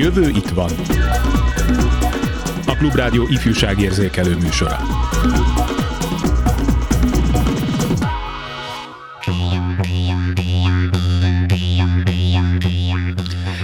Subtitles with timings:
[0.00, 0.70] jövő itt van.
[2.66, 4.78] A Klubrádió ifjúságérzékelő műsora.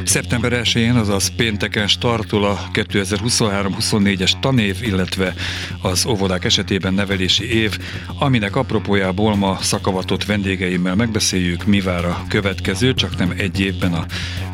[0.04, 5.34] Szeptember 1-én, azaz pénteken startul a 2023-24-es tanév, illetve
[5.82, 7.79] az óvodák esetében nevelési év,
[8.18, 14.05] aminek apropójából ma szakavatott vendégeimmel megbeszéljük, mi vár a következő, csak nem egy évben a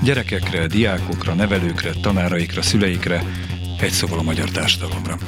[0.03, 3.25] gyerekekre, diákokra, nevelőkre, tanáraikra, szüleikre,
[3.81, 5.19] egy szóval a magyar társadalomra.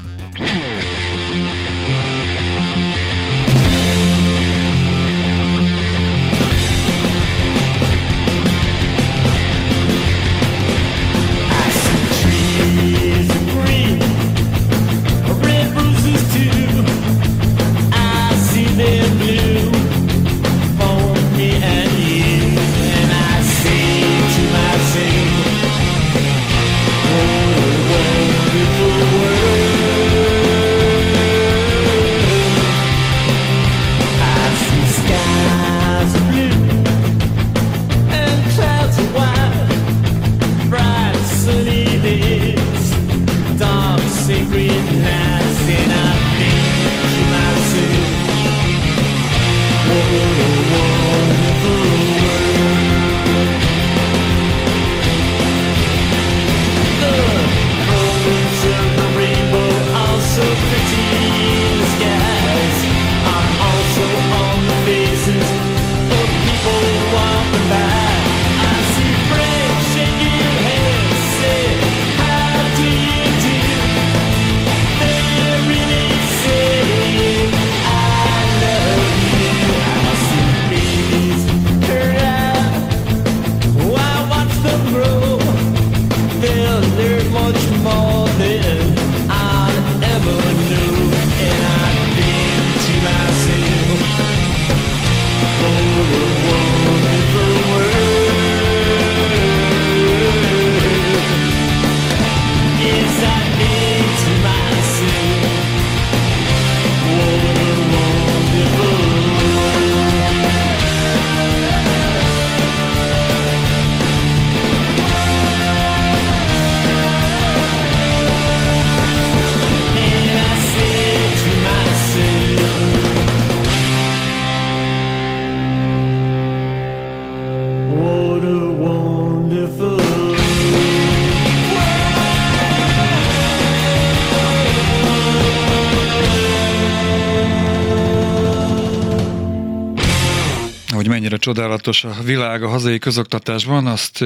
[141.44, 144.24] Csodálatos a világ a hazai közoktatásban, azt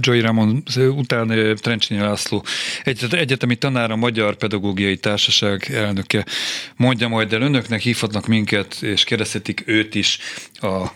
[0.00, 2.44] Joy Ramon után Trencsényi László
[3.10, 6.26] egyetemi tanára, a Magyar Pedagógiai Társaság elnöke
[6.76, 10.18] mondja majd el önöknek, hívhatnak minket, és kérdezhetik őt is
[10.60, 10.86] a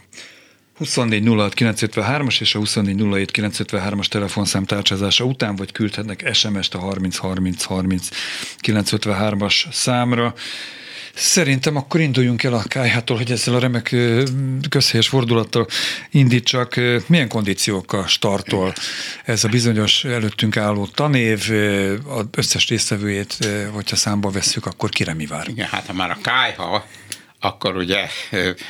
[0.81, 8.09] 2406953-as és a 2407953-as telefonszám tárcsázása után, vagy küldhetnek SMS-t a 303030
[9.43, 10.35] as számra.
[11.15, 13.97] Szerintem akkor induljunk el a KH-tól, hogy ezzel a remek
[14.69, 15.67] közhelyes fordulattal
[16.11, 16.75] indítsak.
[17.07, 18.73] Milyen kondíciókkal startol
[19.25, 21.51] ez a bizonyos előttünk álló tanév,
[22.07, 25.49] az összes résztvevőjét, hogyha számba vesszük, akkor kire mi vár?
[25.49, 26.63] Igen, hát ha már a KH,
[27.41, 28.09] akkor ugye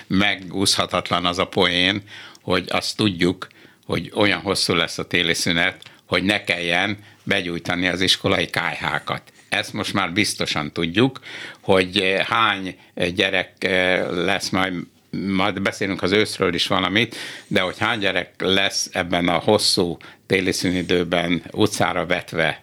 [0.07, 2.03] megúszhatatlan az a poén,
[2.43, 3.49] hogy azt tudjuk,
[3.87, 9.73] hogy olyan hosszú lesz a téli szünet, hogy ne kelljen begyújtani az iskolai kájhákat ezt
[9.73, 11.21] most már biztosan tudjuk,
[11.61, 12.77] hogy eh, hány
[13.15, 14.75] gyerek eh, lesz majd
[15.11, 17.17] majd beszélünk az őszről is valamit,
[17.47, 19.97] de hogy hány gyerek lesz ebben a hosszú
[20.27, 22.63] téli szünidőben utcára vetve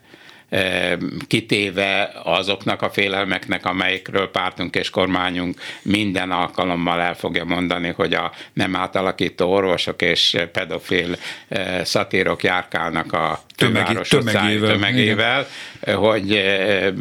[1.27, 8.31] kitéve azoknak a félelmeknek, amelyikről pártunk és kormányunk minden alkalommal el fogja mondani, hogy a
[8.53, 11.15] nem átalakító orvosok és pedofil
[11.83, 15.47] szatírok járkálnak a tömegáros tömegével, tömegével
[15.95, 16.43] hogy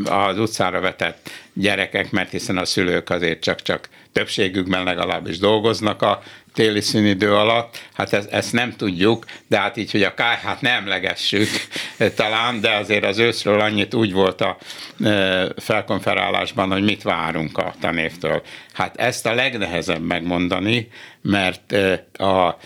[0.05, 6.23] az utcára vetett gyerekek, mert hiszen a szülők azért csak-csak többségükben legalábbis dolgoznak a
[6.57, 10.75] téli szünidő alatt, hát ezt, ezt nem tudjuk, de hát így, hogy a kájhát nem
[10.77, 11.49] emlegessük
[12.17, 14.57] talán, de azért az őszről annyit úgy volt a
[15.05, 18.43] e, felkonferálásban, hogy mit várunk a tanévtől.
[18.73, 20.89] Hát ezt a legnehezebb megmondani,
[21.23, 22.59] mert e, a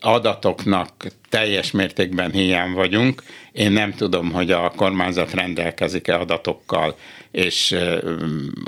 [0.00, 0.90] adatoknak
[1.30, 3.22] teljes mértékben hiány vagyunk.
[3.52, 6.96] Én nem tudom, hogy a kormányzat rendelkezik-e adatokkal,
[7.30, 7.76] és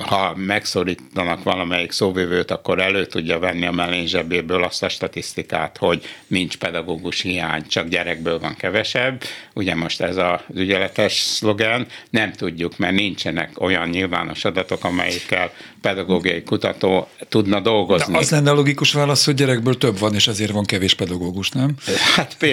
[0.02, 6.04] ha megszorítanak valamelyik szóvivőt, akkor elő tudja venni a mellény zsebéből azt a statisztikát, hogy
[6.26, 9.22] nincs pedagógus hiány, csak gyerekből van kevesebb.
[9.54, 16.42] Ugye most ez az ügyeletes szlogen, nem tudjuk, mert nincsenek olyan nyilvános adatok, amelyikkel pedagógiai
[16.42, 18.12] kutató tudna dolgozni.
[18.12, 21.48] De az lenne a logikus válasz, hogy gyerekből több van, és ezért van kevés pedagógus,
[21.48, 21.74] nem?
[22.14, 22.51] Hát például,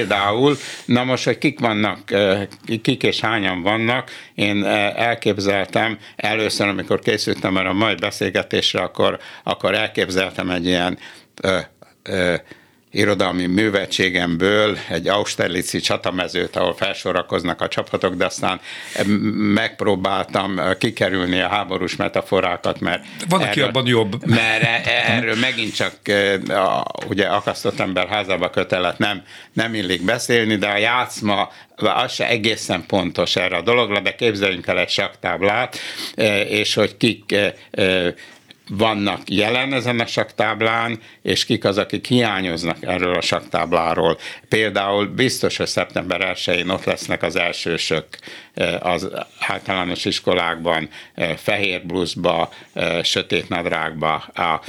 [0.86, 2.00] na most, hogy kik vannak,
[2.82, 4.64] kik és hányan vannak, én
[4.96, 10.98] elképzeltem, először, amikor készültem erre a mai beszélgetésre, akkor, akkor elképzeltem egy ilyen
[11.42, 11.58] ö,
[12.04, 12.36] ö,
[12.92, 18.60] irodalmi művetségemből egy Austerlitzi csatamezőt, ahol felsorakoznak a csapatok, de aztán
[19.54, 23.04] megpróbáltam kikerülni a háborús metaforákat, mert...
[23.30, 24.26] Van, erről, aki abban jobb.
[24.26, 25.94] Mert e- e- erről megint csak
[26.48, 32.28] a, ugye akasztott ember házába kötelet nem, nem illik beszélni, de a játszma az se
[32.28, 35.78] egészen pontos erre a dologra, de képzeljünk el egy saktáblát,
[36.48, 37.36] és hogy kik
[38.70, 44.18] vannak jelen ezen a saktáblán, és kik az, akik hiányoznak erről a saktábláról.
[44.50, 48.06] Például biztos, hogy szeptember 1-én ott lesznek az elsősök
[48.54, 54.62] eh, az általános iskolákban, eh, fehér bluszba, eh, sötét nadrágba, a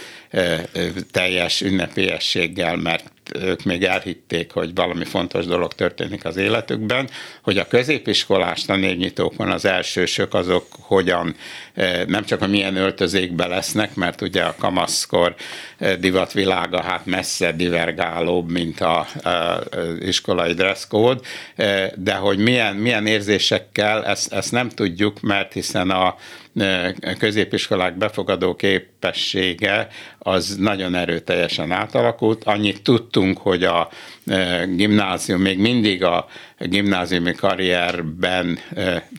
[1.10, 3.04] teljes ünnepélyességgel, mert
[3.34, 7.08] ők még elhitték, hogy valami fontos dolog történik az életükben,
[7.42, 11.34] hogy a középiskolás tanévnyitókon az elsősök azok hogyan,
[11.74, 15.34] eh, nem csak a milyen öltözékbe lesznek, mert ugye a kamaszkor
[15.78, 19.60] eh, divatvilága hát messze divergálóbb, mint a, a,
[20.00, 21.20] iskolai dresscode,
[21.56, 26.16] eh, de hogy milyen, milyen érzésekkel, ezt, ezt nem tudjuk, mert hiszen a
[27.18, 29.88] középiskolák befogadó képessége
[30.18, 32.44] az nagyon erőteljesen átalakult.
[32.44, 33.88] Annyit tudtunk, hogy a
[34.68, 36.26] gimnázium még mindig a
[36.58, 38.58] gimnáziumi karrierben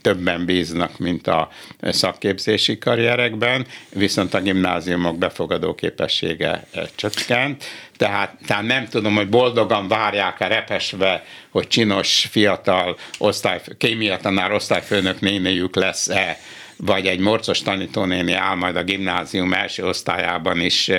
[0.02, 1.50] többen bíznak, mint a
[1.82, 7.64] szakképzési karrierekben, viszont a gimnáziumok befogadó képessége csökkent.
[7.98, 15.20] Tehát, tehát nem tudom, hogy boldogan várják-e repesve, hogy csinos, fiatal osztály, kémia tanár osztályfőnök
[15.20, 16.38] nénéjük lesz-e
[16.86, 20.90] vagy egy morcos tanítónéni áll majd a gimnázium első osztályában is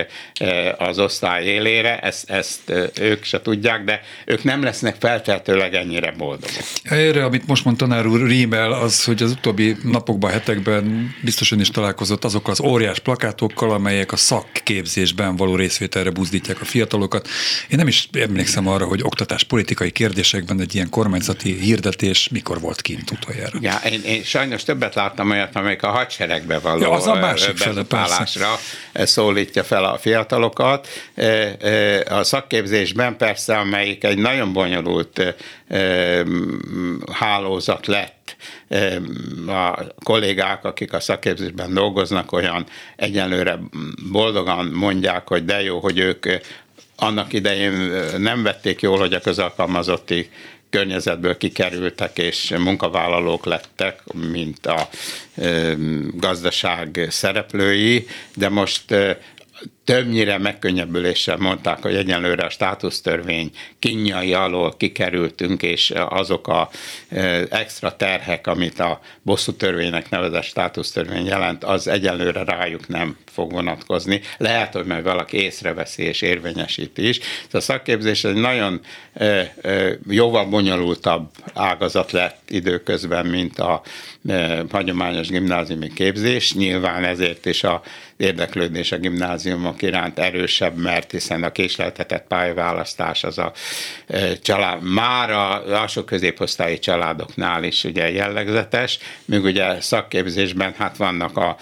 [0.79, 6.62] az osztály élére, ezt, ezt ők se tudják, de ők nem lesznek feltehetőleg ennyire boldogok.
[6.82, 11.70] Erre, amit most mondta tanár úr, rímel az, hogy az utóbbi napokban, hetekben biztosan is
[11.70, 17.29] találkozott azokkal az óriás plakátokkal, amelyek a szakképzésben való részvételre buzdítják a fiatalokat.
[17.69, 22.81] Én nem is emlékszem arra, hogy oktatás politikai kérdésekben egy ilyen kormányzati hirdetés mikor volt
[22.82, 23.58] kint utoljára.
[23.61, 27.15] Ja, én, én sajnos többet láttam olyat, amely amelyik a hadseregbe való ja, az a
[27.15, 27.59] másik
[28.95, 30.89] szólítja fel a fiatalokat.
[32.09, 35.35] A szakképzésben persze, amelyik egy nagyon bonyolult
[37.13, 38.37] hálózat lett,
[39.47, 42.67] a kollégák, akik a szakképzésben dolgoznak, olyan
[42.97, 43.59] egyenlőre
[44.13, 46.27] boldogan mondják, hogy de jó, hogy ők
[46.97, 47.73] annak idején
[48.19, 50.31] nem vették jól, hogy a közalkalmazotti
[50.73, 54.89] környezetből kikerültek és munkavállalók lettek, mint a
[56.15, 58.95] gazdaság szereplői, de most
[59.84, 66.70] többnyire megkönnyebbüléssel mondták, hogy egyenlőre a státusztörvény kinyai alól kikerültünk, és azok a
[67.50, 74.20] extra terhek, amit a bosszú törvénynek nevezett státusztörvény jelent, az egyenlőre rájuk nem fog vonatkozni.
[74.37, 77.20] Lehet, hogy majd valaki észreveszi és érvényesíti is.
[77.50, 78.81] A szakképzés egy nagyon
[80.08, 83.82] jóval bonyolultabb ágazat lett időközben, mint a
[84.70, 86.55] hagyományos gimnáziumi képzés.
[86.55, 87.82] Nyilván ezért is a
[88.17, 88.96] érdeklődés a
[89.72, 93.52] gimnáziumok iránt erősebb, mert hiszen a késleltetett pályaválasztás az a
[94.43, 101.56] család, már a alsó középosztályi családoknál is ugye jellegzetes, míg ugye szakképzésben hát vannak a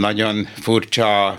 [0.00, 1.38] nagyon furcsa,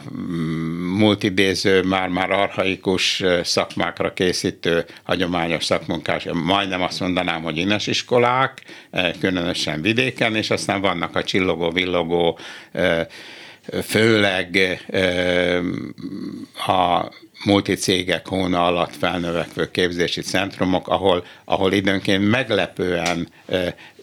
[0.97, 8.61] multidéző, már-már arhaikus szakmákra készítő hagyományos szakmunkás, majdnem azt mondanám, hogy ines iskolák,
[9.19, 12.39] különösen vidéken, és aztán vannak a csillogó-villogó,
[13.83, 14.79] főleg
[16.67, 17.11] a
[17.45, 23.27] multicégek hóna alatt felnövekvő képzési centrumok, ahol, ahol időnként meglepően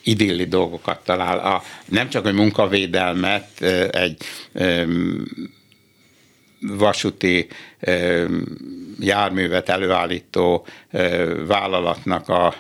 [0.03, 1.39] idilli dolgokat talál.
[1.39, 3.61] A, nem csak a munkavédelmet
[3.91, 4.17] egy
[6.61, 7.49] vasúti
[8.99, 10.67] járművet előállító
[11.47, 12.55] vállalatnak a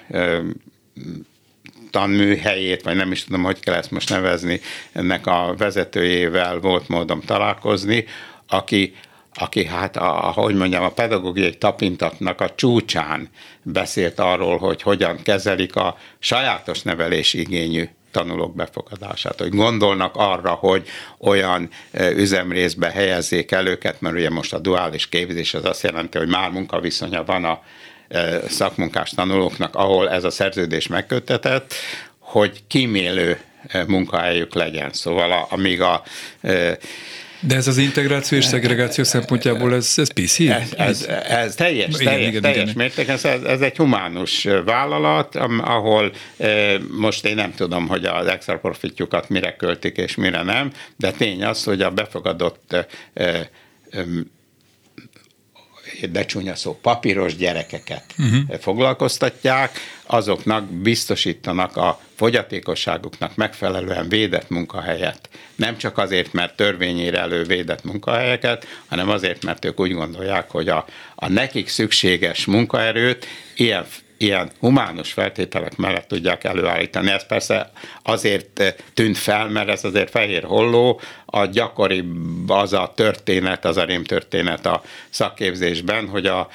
[1.90, 4.60] tanműhelyét, vagy nem is tudom, hogy kell ezt most nevezni,
[4.92, 8.04] ennek a vezetőjével volt módom találkozni,
[8.48, 8.94] aki
[9.40, 13.28] aki hát, a, hogy mondjam, a pedagógiai tapintatnak a csúcsán
[13.62, 20.88] beszélt arról, hogy hogyan kezelik a sajátos nevelés igényű tanulók befogadását, hogy gondolnak arra, hogy
[21.18, 21.68] olyan
[22.14, 26.50] üzemrészbe helyezzék el őket, mert ugye most a duális képzés az azt jelenti, hogy már
[26.50, 27.62] munkaviszonya van a
[28.48, 31.74] szakmunkás tanulóknak, ahol ez a szerződés megkötetett,
[32.18, 33.40] hogy kímélő
[33.86, 34.92] munkahelyük legyen.
[34.92, 36.02] Szóval amíg a
[37.40, 40.40] de ez az integráció és szegregáció szempontjából ez, ez PC?
[40.40, 42.74] Ez, ez, ez teljes, igen, teljes, igen, teljes igen.
[42.76, 46.12] mértékben, ez, ez egy humánus vállalat, ahol
[46.90, 51.44] most én nem tudom, hogy az extra profitjukat mire költik és mire nem, de tény
[51.44, 52.76] az, hogy a befogadott
[56.06, 58.58] de csúnya szó, papíros gyerekeket uh-huh.
[58.60, 65.28] foglalkoztatják, azoknak biztosítanak a fogyatékosságuknak megfelelően védett munkahelyet.
[65.56, 70.68] Nem csak azért, mert törvényére elő védett munkahelyeket, hanem azért, mert ők úgy gondolják, hogy
[70.68, 73.26] a, a nekik szükséges munkaerőt
[73.56, 73.86] ilyen
[74.18, 77.10] ilyen humánus feltételek mellett tudják előállítani.
[77.10, 77.70] Ez persze
[78.02, 83.84] azért tűnt fel, mert ez azért fehér holló, a gyakoribb az a történet, az a
[83.84, 86.48] rémtörténet a szakképzésben, hogy a,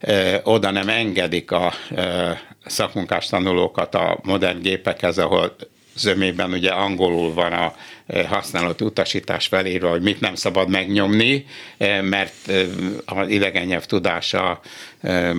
[0.00, 5.56] e, oda nem engedik a e, szakmunkás tanulókat a modern gépekhez, ahol
[5.96, 7.74] zömében ugye angolul van a
[8.08, 11.46] e, használat utasítás felírva, hogy mit nem szabad megnyomni,
[11.78, 12.64] e, mert e,
[13.04, 14.60] az idegen nyelv tudása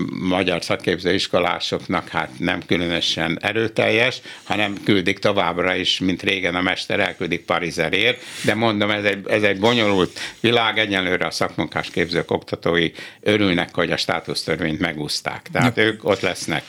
[0.10, 7.46] magyar szakképzőiskolásoknak hát nem különösen erőteljes, hanem küldik továbbra is, mint régen a mester elküldik
[7.46, 13.76] Parizerért, de mondom, ez egy, ez egy bonyolult világ, egyelőre a szakmunkás képzők oktatói örülnek,
[13.76, 15.84] hogy a státusztörvényt megúzták, tehát ja.
[15.84, 16.64] ők ott lesznek.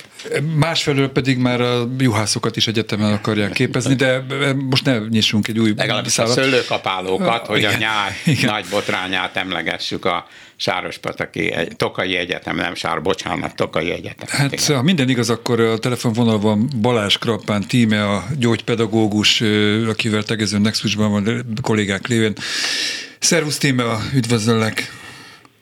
[0.54, 5.72] Másfelől pedig már a juhászokat is egyetemen akarják képezni, de most ne nyissunk egy új
[5.90, 8.50] Legalábbis a szőlőkapálókat, hogy igen, a nyár igen.
[8.50, 14.26] nagy botrányát emlegessük a Sárospataki Tokai Egyetem, nem Sár, bocsánat, Tokai Egyetem.
[14.28, 14.76] Hát igen.
[14.76, 19.42] ha minden igaz, akkor a telefonvonalban Balázs Krappán tíme, a gyógypedagógus,
[19.88, 22.32] akivel tegező Nexusban van kollégák lévén.
[23.18, 24.92] Szervusz tíme, üdvözöllek!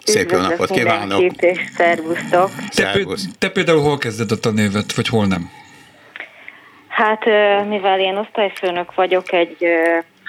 [0.05, 1.23] Szép jó napot kívánok!
[1.41, 2.51] És szervusztok!
[2.75, 2.99] Te,
[3.39, 5.51] te például hol kezded a tanévet, vagy hol nem?
[6.89, 7.25] Hát
[7.69, 9.57] mivel én osztályfőnök vagyok egy,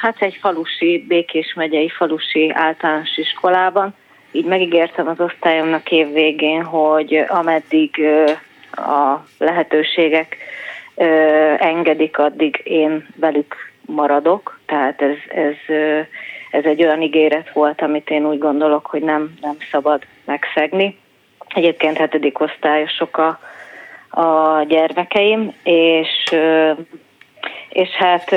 [0.02, 3.96] hát egy falusi, Békés megyei falusi általános iskolában,
[4.32, 8.02] így megígértem az osztályomnak év végén, hogy ameddig
[8.72, 10.38] a lehetőségek
[11.58, 14.60] engedik, addig én velük maradok.
[14.66, 15.76] Tehát ez, ez,
[16.52, 20.98] ez egy olyan ígéret volt, amit én úgy gondolok, hogy nem, nem szabad megszegni.
[21.48, 23.40] Egyébként hetedik osztályosok a,
[24.22, 26.36] a gyermekeim, és
[27.70, 28.32] és hát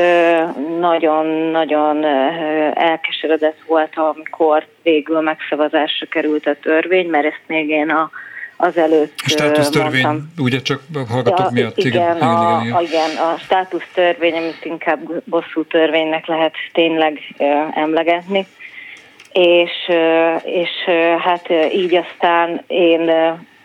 [0.79, 2.05] nagyon-nagyon
[2.75, 8.11] elkeseredett volt, amikor végül megszavazásra került a törvény, mert ezt még én a
[8.57, 11.77] azelőtt státusztörvény, ugye csak hallgatok ja, miatt.
[11.77, 13.17] Igen, igen, a, igen, igen.
[13.17, 17.19] a státusztörvény, amit inkább bosszú törvénynek lehet tényleg
[17.75, 18.47] emlegetni.
[19.33, 19.71] És,
[20.45, 20.71] és
[21.19, 23.11] hát így aztán én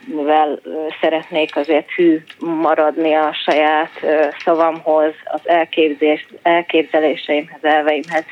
[0.07, 0.59] mivel
[1.01, 3.91] szeretnék azért hű maradni a saját
[4.43, 8.23] szavamhoz, az elképzelés, elképzeléseimhez, elveimhez,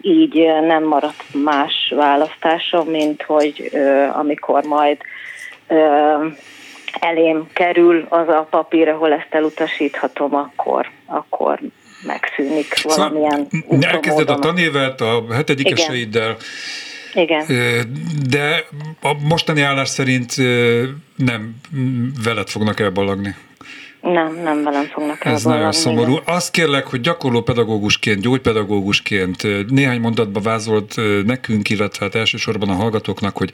[0.00, 0.34] így
[0.66, 3.70] nem maradt más választásom, mint hogy
[4.12, 4.98] amikor majd
[7.00, 11.58] elém kerül az a papír, ahol ezt elutasíthatom, akkor, akkor
[12.06, 16.36] megszűnik szóval valamilyen szóval Elkezded a tanévet a hetedikeseiddel,
[17.14, 17.46] igen.
[18.28, 18.64] De
[19.00, 20.34] a mostani állás szerint
[21.16, 21.54] nem
[22.24, 23.34] veled fognak elballagni.
[24.00, 26.12] Nem, nem velem fognak Ez nagyon szomorú.
[26.12, 26.22] Igen.
[26.26, 33.36] Azt kérlek, hogy gyakorló pedagógusként, gyógypedagógusként néhány mondatba vázolt nekünk, illetve hát elsősorban a hallgatóknak,
[33.36, 33.50] hogy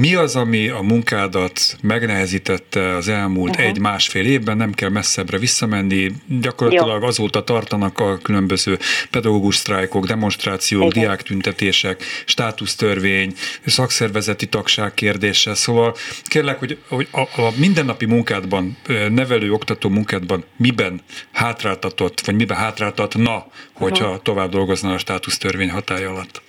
[0.00, 3.66] mi az, ami a munkádat megnehezítette az elmúlt uh-huh.
[3.66, 7.06] egy-másfél évben, nem kell messzebbre visszamenni, gyakorlatilag Jó.
[7.06, 8.78] azóta tartanak a különböző
[9.10, 11.02] pedagógus sztrájkok, demonstrációk, Igen.
[11.02, 13.32] diáktüntetések, státusztörvény,
[13.66, 18.76] szakszervezeti tagság kérdése, szóval kérlek, hogy, hogy a, a mindennapi munkádban,
[19.08, 21.00] nevelő, oktató munkádban miben
[21.32, 24.22] hátráltatott, vagy miben hátráltatna, hogyha uh-huh.
[24.22, 26.42] tovább dolgoznál a státusztörvény hatája alatt?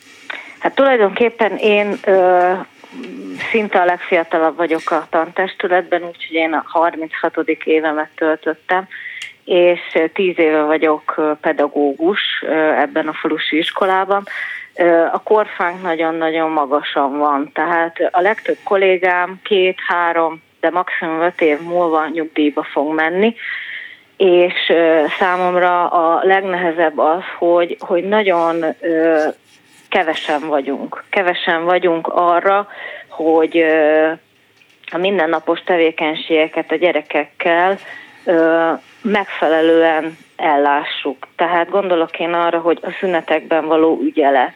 [0.59, 2.53] Hát tulajdonképpen én ö,
[3.51, 7.37] szinte a legfiatalabb vagyok a tantestületben, úgyhogy én a 36.
[7.63, 8.87] évemet töltöttem,
[9.45, 9.79] és
[10.13, 12.43] 10 éve vagyok pedagógus
[12.77, 14.23] ebben a falusi iskolában.
[15.11, 22.07] A korfánk nagyon-nagyon magasan van, tehát a legtöbb kollégám két-három, de maximum öt év múlva
[22.07, 23.35] nyugdíjba fog menni,
[24.17, 24.73] és
[25.19, 28.65] számomra a legnehezebb az, hogy, hogy nagyon
[29.89, 31.03] kevesen vagyunk.
[31.09, 32.67] Kevesen vagyunk arra,
[33.07, 33.65] hogy
[34.91, 37.77] a mindennapos tevékenységeket a gyerekekkel
[39.01, 41.27] megfelelően ellássuk.
[41.35, 44.53] Tehát gondolok én arra, hogy a szünetekben való ügyelet,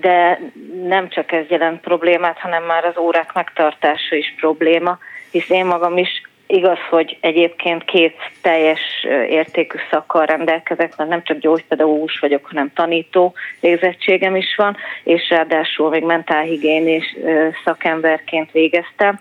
[0.00, 0.40] de
[0.84, 4.98] nem csak ez jelent problémát, hanem már az órák megtartása is probléma,
[5.30, 8.80] hisz én magam is Igaz, hogy egyébként két teljes
[9.28, 15.88] értékű szakkal rendelkezek, mert nem csak gyógypedagógus vagyok, hanem tanító végzettségem is van, és ráadásul
[15.88, 17.16] még mentálhigiénés
[17.64, 19.20] szakemberként végeztem.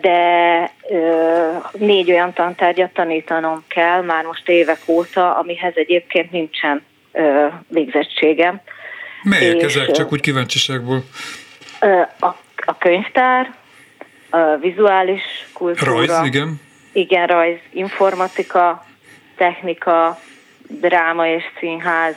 [0.00, 0.70] De
[1.72, 6.84] négy olyan tantárgyat tanítanom kell már most évek óta, amihez egyébként nincsen
[7.68, 8.60] végzettségem.
[9.22, 11.04] Melyek és ezek, csak úgy kíváncsiságból?
[12.20, 13.54] A, a könyvtár,
[14.32, 15.22] a vizuális
[15.52, 15.92] kultúra.
[15.92, 16.60] Rajz, igen.
[16.92, 18.86] Igen, rajz, informatika,
[19.36, 20.18] technika,
[20.68, 22.14] dráma és színház.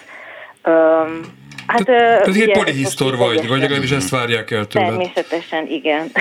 [0.65, 1.22] Um,
[1.67, 4.88] Hát, Tehát egy polihisztor vagy, vagy legalábbis ezt várják el tőled.
[4.88, 6.12] Természetesen, igen.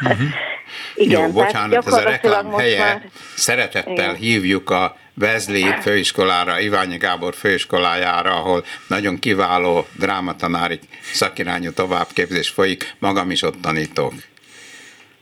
[0.00, 0.18] Uh-huh.
[0.94, 2.78] igen Jó, bocsánat, ez a reklám helye.
[2.78, 3.02] Már...
[3.34, 4.14] Szeretettel igen.
[4.14, 10.78] hívjuk a Vezli főiskolára, Iványi Gábor főiskolájára, ahol nagyon kiváló drámatanári
[11.12, 14.12] szakirányú továbbképzés folyik, magam is ott tanítok.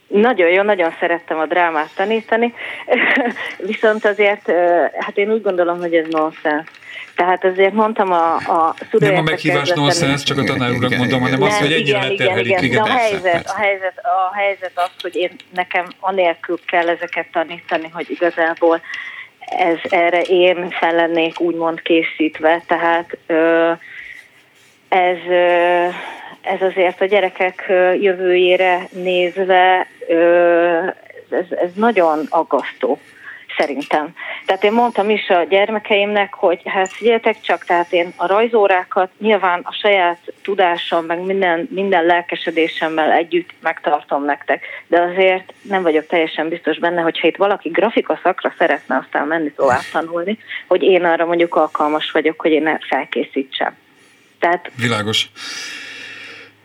[0.09, 2.53] Nagyon jó, nagyon szerettem a drámát tanítani,
[3.71, 4.51] viszont azért,
[4.99, 6.67] hát én úgy gondolom, hogy ez nonsens.
[7.15, 11.41] Tehát azért mondtam a, a Nem a meghívás nonsens, csak a tanár urak mondom, hanem
[11.41, 12.51] az, hogy ennyire leterhelik.
[12.51, 12.83] Igen, igen.
[12.83, 18.09] A helyzet, a, helyzet, a helyzet az, hogy én nekem anélkül kell ezeket tanítani, hogy
[18.09, 18.81] igazából
[19.39, 23.71] ez erre én fel lennék úgymond készítve, tehát ö,
[24.89, 25.87] ez ö,
[26.49, 27.65] ez azért a gyerekek
[28.01, 29.87] jövőjére nézve
[31.29, 32.99] ez, ez nagyon aggasztó
[33.57, 34.13] szerintem.
[34.45, 39.59] Tehát én mondtam is a gyermekeimnek, hogy hát figyeljetek csak, tehát én a rajzórákat nyilván
[39.63, 46.49] a saját tudásom, meg minden, minden lelkesedésemmel együtt megtartom nektek, de azért nem vagyok teljesen
[46.49, 50.37] biztos benne, hogyha itt valaki grafika szakra szeretne aztán menni tovább tanulni,
[50.67, 53.77] hogy én arra mondjuk alkalmas vagyok, hogy én felkészítsem.
[54.39, 55.29] Tehát Világos.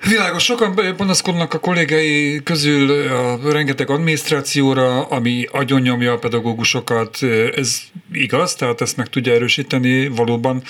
[0.09, 7.19] Világos, sokan panaszkodnak a kollégái közül a rengeteg adminisztrációra, ami agyonnyomja a pedagógusokat.
[7.55, 7.81] Ez
[8.13, 8.55] igaz?
[8.55, 10.63] Tehát ezt meg tudja erősíteni valóban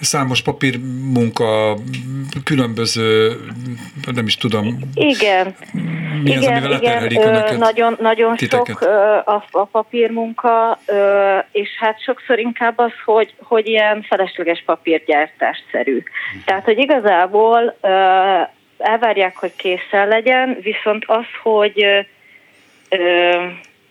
[0.00, 1.76] számos papírmunka,
[2.44, 3.36] különböző,
[4.14, 4.78] nem is tudom.
[4.94, 5.54] Igen.
[6.22, 8.80] Mi igen, az, amivel igen, ö, nagyon, nagyon sok
[9.24, 10.78] a, a papírmunka,
[11.52, 16.02] és hát sokszor inkább az, hogy, hogy ilyen felesleges papírgyártásszerű.
[16.44, 17.76] Tehát, hogy igazából
[18.78, 21.84] elvárják, hogy készen legyen, viszont az, hogy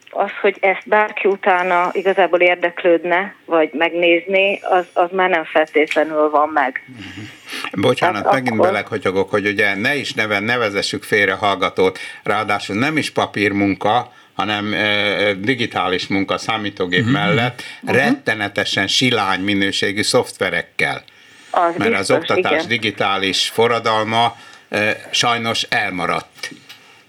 [0.10, 6.50] az, hogy ezt bárki utána igazából érdeklődne, vagy megnézni, az, az már nem feltétlenül van
[6.50, 6.84] meg.
[6.90, 7.82] Uh-huh.
[7.82, 8.72] Bocsánat, Tehát megint akkor...
[8.72, 15.34] belekotyogok, hogy ugye ne is neven, nevezessük félre hallgatót, ráadásul nem is papírmunka, hanem e,
[15.34, 17.14] digitális munka számítógép uh-huh.
[17.14, 18.00] mellett uh-huh.
[18.00, 21.04] rettenetesen silány minőségű szoftverekkel.
[21.52, 22.68] Az Mert biztos, az oktatás igen.
[22.68, 24.36] digitális forradalma
[24.70, 26.50] e, sajnos elmaradt.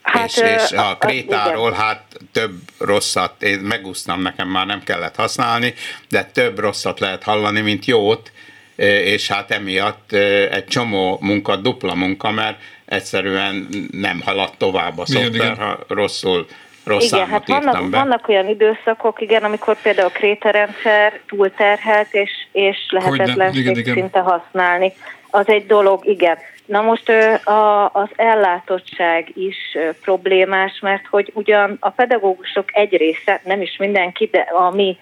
[0.06, 5.74] Hát, és, és a krétáról hát több rosszat, én megúsztam, nekem már nem kellett használni,
[6.08, 8.32] de több rosszat lehet hallani, mint jót,
[9.04, 10.12] és hát emiatt
[10.50, 16.46] egy csomó munka, dupla munka, mert egyszerűen nem haladt tovább a szoftver, ha rosszul
[16.84, 17.98] rossz igen, hát vannak, be.
[17.98, 24.92] vannak olyan időszakok, igen, amikor például a krétarendszer túlterhelt, és, és lehetetlenség szinte használni.
[25.30, 26.38] Az egy dolog, igen.
[26.66, 27.08] Na most
[27.44, 34.28] a, az ellátottság is problémás, mert hogy ugyan a pedagógusok egy része, nem is mindenki,
[34.32, 34.98] de a mi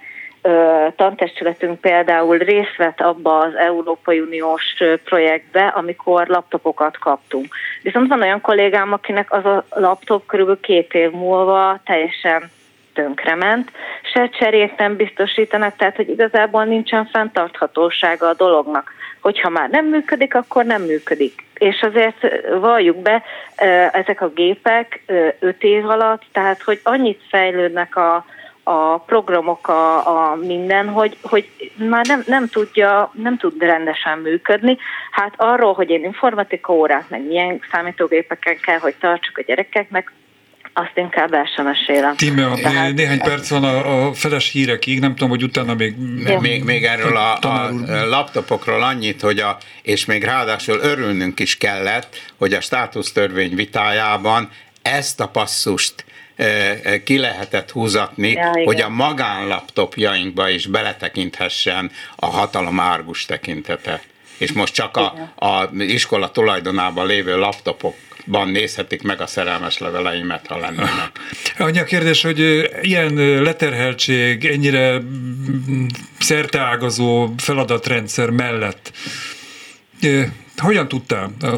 [0.97, 4.63] tantestületünk például részt vett abba az Európai Uniós
[5.05, 7.55] projektbe, amikor laptopokat kaptunk.
[7.83, 12.51] Viszont van olyan kollégám, akinek az a laptop körülbelül két év múlva teljesen
[12.95, 13.71] tönkrement,
[14.13, 18.93] se cserét nem biztosítanak, tehát hogy igazából nincsen fenntarthatósága a dolognak.
[19.25, 21.45] Hogyha már nem működik, akkor nem működik.
[21.55, 22.17] És azért
[22.61, 23.23] valljuk be,
[23.93, 25.03] ezek a gépek
[25.39, 28.25] öt év alatt, tehát hogy annyit fejlődnek a,
[28.63, 34.77] a programok, a, a minden, hogy, hogy már nem, nem, tudja, nem tud rendesen működni.
[35.11, 40.13] Hát arról, hogy én informatika órát, meg milyen számítógépeken kell, hogy tartsuk a gyerekeknek,
[40.75, 42.17] azt inkább el sem mesélem.
[42.17, 45.97] Tíme, Tehát, néhány perc van a, a feles hírekig, nem tudom, hogy utána még...
[46.41, 47.71] Még, még erről a, a
[48.09, 54.51] laptopokról annyit, hogy a, és még ráadásul örülnünk is kellett, hogy a státusztörvény vitájában
[54.83, 56.05] ezt a passzust
[56.37, 56.45] e,
[56.83, 64.01] e, ki lehetett húzatni, ja, hogy a magánlaptopjainkba is beletekinthessen a hatalom árgus tekintete.
[64.39, 70.47] és most csak a, a iskola tulajdonában lévő laptopok ban nézhetik meg a szerelmes leveleimet,
[70.47, 71.11] ha lennének.
[71.59, 75.87] Annyi a kérdés, hogy ilyen leterheltség, ennyire mm,
[76.19, 78.93] szerteágazó feladatrendszer mellett
[80.57, 81.57] hogyan tudtál a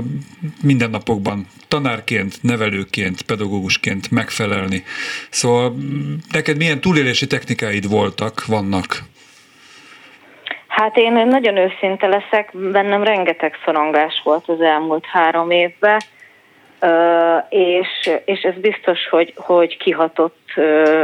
[0.63, 4.83] mindennapokban tanárként, nevelőként, pedagógusként megfelelni?
[5.31, 8.99] Szóval mm, neked milyen túlélési technikáid voltak, vannak?
[10.67, 16.01] Hát én nagyon őszinte leszek, bennem rengeteg szorongás volt az elmúlt három évben,
[17.49, 20.39] és, és ez biztos, hogy, hogy kihatott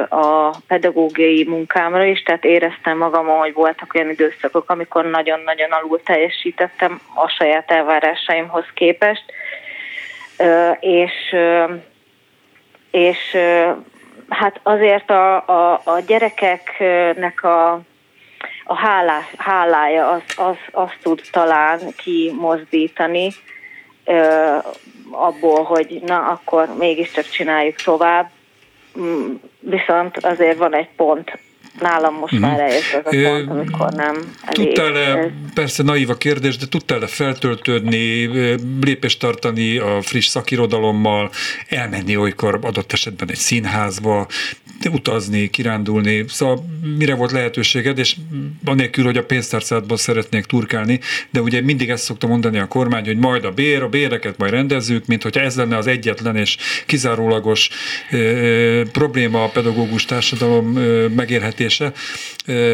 [0.09, 7.01] a pedagógiai munkámra is, tehát éreztem magam, hogy voltak olyan időszakok, amikor nagyon-nagyon alul teljesítettem
[7.15, 9.25] a saját elvárásaimhoz képest,
[10.81, 11.35] és,
[12.91, 13.37] és
[14.29, 17.81] hát azért a, a, a gyerekeknek a,
[18.65, 23.31] a hálá, hálája az, az, az tud talán kimozdítani,
[25.11, 28.31] abból, hogy na, akkor mégiscsak csináljuk tovább.
[28.99, 31.38] Mm, viszont azért van egy pont,
[31.81, 32.49] nálam most uh-huh.
[32.49, 34.67] már eljött az a pont, amikor nem elég.
[34.67, 38.31] Tudtál-e, persze naív a kérdés, de tudtál-e feltöltődni,
[38.81, 41.31] lépést tartani a friss szakirodalommal,
[41.69, 44.27] elmenni olykor adott esetben egy színházba,
[44.91, 46.65] utazni, kirándulni, szóval
[46.99, 48.17] mire volt lehetőséged, és
[48.65, 53.17] anélkül, hogy a pénztárcádban szeretnék turkálni, de ugye mindig ezt szokta mondani a kormány, hogy
[53.17, 56.57] majd a bér, a béreket majd rendezzük, mint hogyha ez lenne az egyetlen és
[56.87, 57.71] kizárólagos
[58.11, 58.17] e,
[58.93, 61.92] probléma a pedagógus társadalom e, megérhetése, e,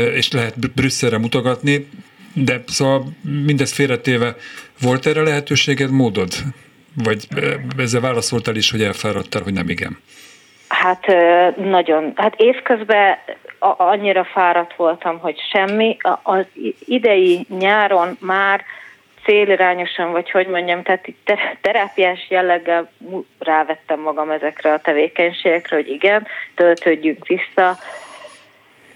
[0.07, 1.89] és lehet Brüsszelre mutogatni,
[2.33, 3.05] de szóval
[3.47, 4.37] mindezt félretéve,
[4.81, 6.33] volt erre lehetőséged, módod?
[7.05, 7.27] Vagy
[7.77, 9.99] ezzel válaszoltál is, hogy elfáradtál, hogy nem igen?
[10.69, 11.07] Hát
[11.57, 12.13] nagyon.
[12.17, 13.17] Hát évközben
[13.59, 15.97] annyira fáradt voltam, hogy semmi.
[16.23, 16.45] Az
[16.87, 18.65] idei nyáron már
[19.25, 21.07] célirányosan, vagy hogy mondjam, tehát
[21.61, 22.91] terápiás jelleggel
[23.39, 27.79] rávettem magam ezekre a tevékenységekre, hogy igen, töltődjünk vissza,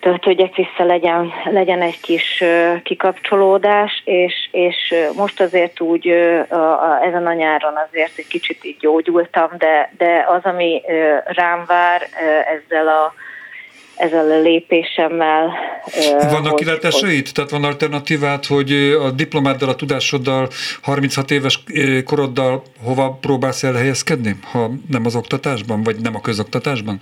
[0.02, 2.44] töltődjek vissza, legyen, legyen egy kis
[2.82, 6.08] kikapcsolódás, és, és most azért úgy
[7.02, 10.82] ezen a nyáron azért egy kicsit így gyógyultam, de, de az, ami
[11.24, 12.02] rám vár
[12.46, 13.14] ezzel a
[13.96, 15.52] ezzel a lépésemmel.
[16.30, 17.34] Vannak kilátásait?
[17.34, 18.72] Tehát van alternatívát, hogy
[19.04, 20.48] a diplomáddal, a tudásoddal,
[20.82, 21.62] 36 éves
[22.04, 27.00] koroddal hova próbálsz elhelyezkedni, ha nem az oktatásban, vagy nem a közoktatásban?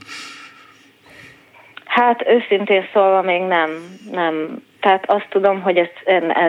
[1.90, 3.70] Hát őszintén szólva még nem,
[4.10, 4.62] nem.
[4.80, 6.02] Tehát azt tudom, hogy ezt,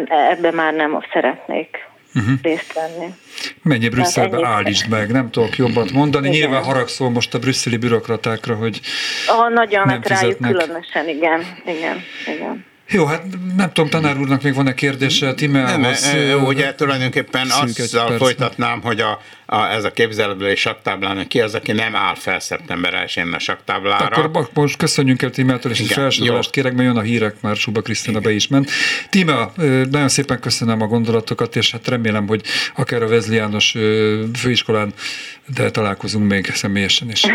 [0.08, 1.77] ebbe már nem szeretnék
[2.15, 2.34] uh-huh.
[2.41, 3.13] részt venni.
[3.62, 6.27] Menj Brüsszelbe, állítsd meg, nem tudok jobbat mondani.
[6.27, 6.39] Igen.
[6.39, 8.80] Nyilván haragszol most a brüsszeli bürokratákra, hogy
[9.27, 12.65] Ah, nagyon, nem hát rájuk különösen, igen, igen, igen.
[12.91, 13.23] Jó, hát
[13.56, 16.12] nem tudom, tanár úrnak még van-e kérdése Timeához?
[16.12, 21.71] Nem, ugye tulajdonképpen azzal folytatnám, hogy a, a, ez a képzeletbeli saktáblán, ki az, aki
[21.71, 24.15] nem áll fel szeptember 1 a saktáblára.
[24.15, 27.82] Akkor most köszönjünk el Tímeától, és egy felsorolást kérek, mert jön a hírek, már Suba
[27.82, 28.69] Krisztina be is ment.
[29.10, 29.54] Tímea,
[29.89, 32.41] nagyon szépen köszönöm a gondolatokat, és hát remélem, hogy
[32.75, 33.75] akár a Vezli János
[34.34, 34.93] főiskolán,
[35.56, 37.25] de találkozunk még személyesen is.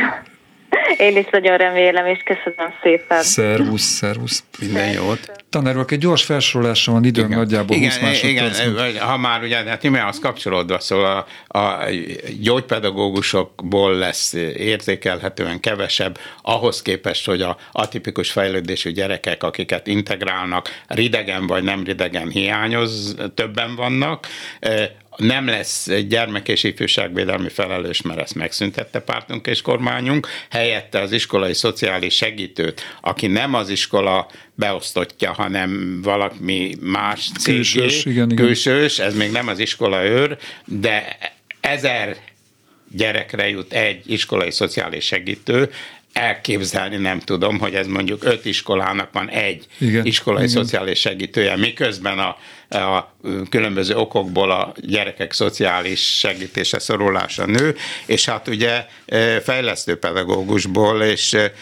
[0.96, 3.22] Én is nagyon remélem, és köszönöm szépen.
[3.22, 4.44] Szervusz, szervusz.
[4.58, 5.32] Minden jót.
[5.50, 7.38] Tanár egy gyors felsorolásra van időm igen.
[7.38, 8.58] nagyjából igen, 20 másodperc.
[8.58, 11.78] Igen, ha már ugye, hát az kapcsolódva, szóval a, a
[12.40, 21.62] gyógypedagógusokból lesz értékelhetően kevesebb, ahhoz képest, hogy a atipikus fejlődésű gyerekek, akiket integrálnak, ridegen vagy
[21.62, 24.26] nem ridegen hiányoz, többen vannak,
[25.16, 31.54] nem lesz gyermek és ifjúságvédelmi felelős, mert ezt megszüntette pártunk és kormányunk, helyette az iskolai
[31.54, 38.44] szociális segítőt, aki nem az iskola beosztottja, hanem valami más cégé, külsős, igen, igen.
[38.44, 41.18] külsős, ez még nem az iskola őr, de
[41.60, 42.16] ezer
[42.92, 45.70] gyerekre jut egy iskolai szociális segítő,
[46.12, 50.54] elképzelni nem tudom, hogy ez mondjuk öt iskolának van egy igen, iskolai igen.
[50.54, 52.36] szociális segítője, miközben a,
[52.68, 53.14] a
[53.50, 57.76] különböző okokból a gyerekek szociális segítése, szorulása nő,
[58.06, 61.52] és hát ugye e, fejlesztő pedagógusból és e,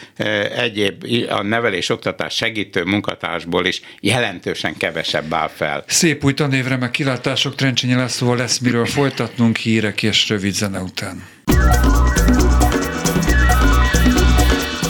[0.56, 5.84] egyéb a nevelés oktatás segítő munkatársból is jelentősen kevesebb áll fel.
[5.86, 11.26] Szép új tanévre, meg kilátások Trencsényi Lászlóval lesz miről folytatnunk hírek és rövid zene után.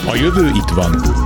[0.07, 1.24] A jövő itt van.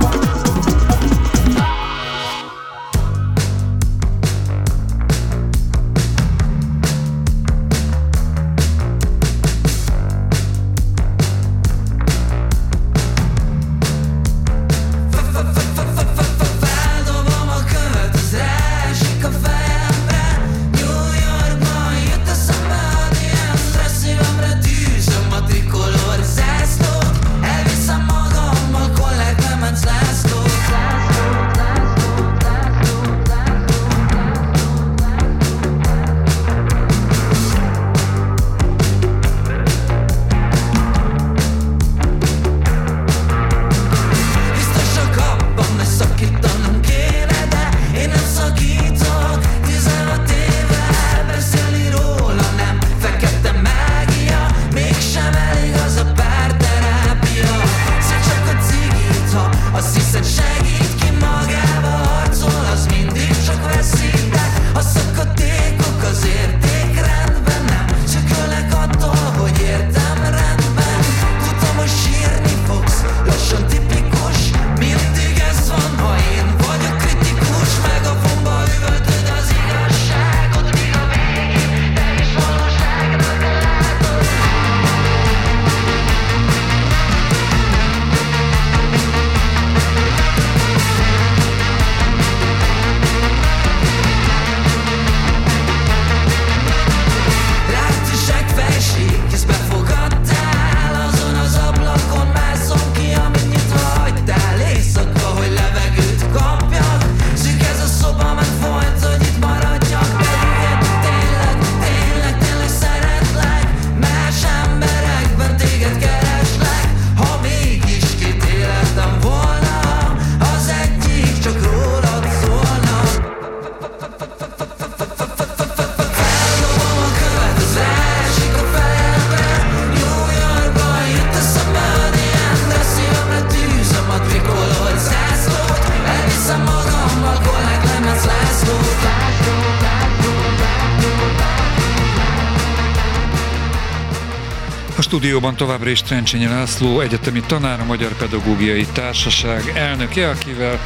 [145.19, 150.79] Stúdióban továbbra is Trencsényi László, egyetemi tanár, a Magyar Pedagógiai Társaság elnöke, akivel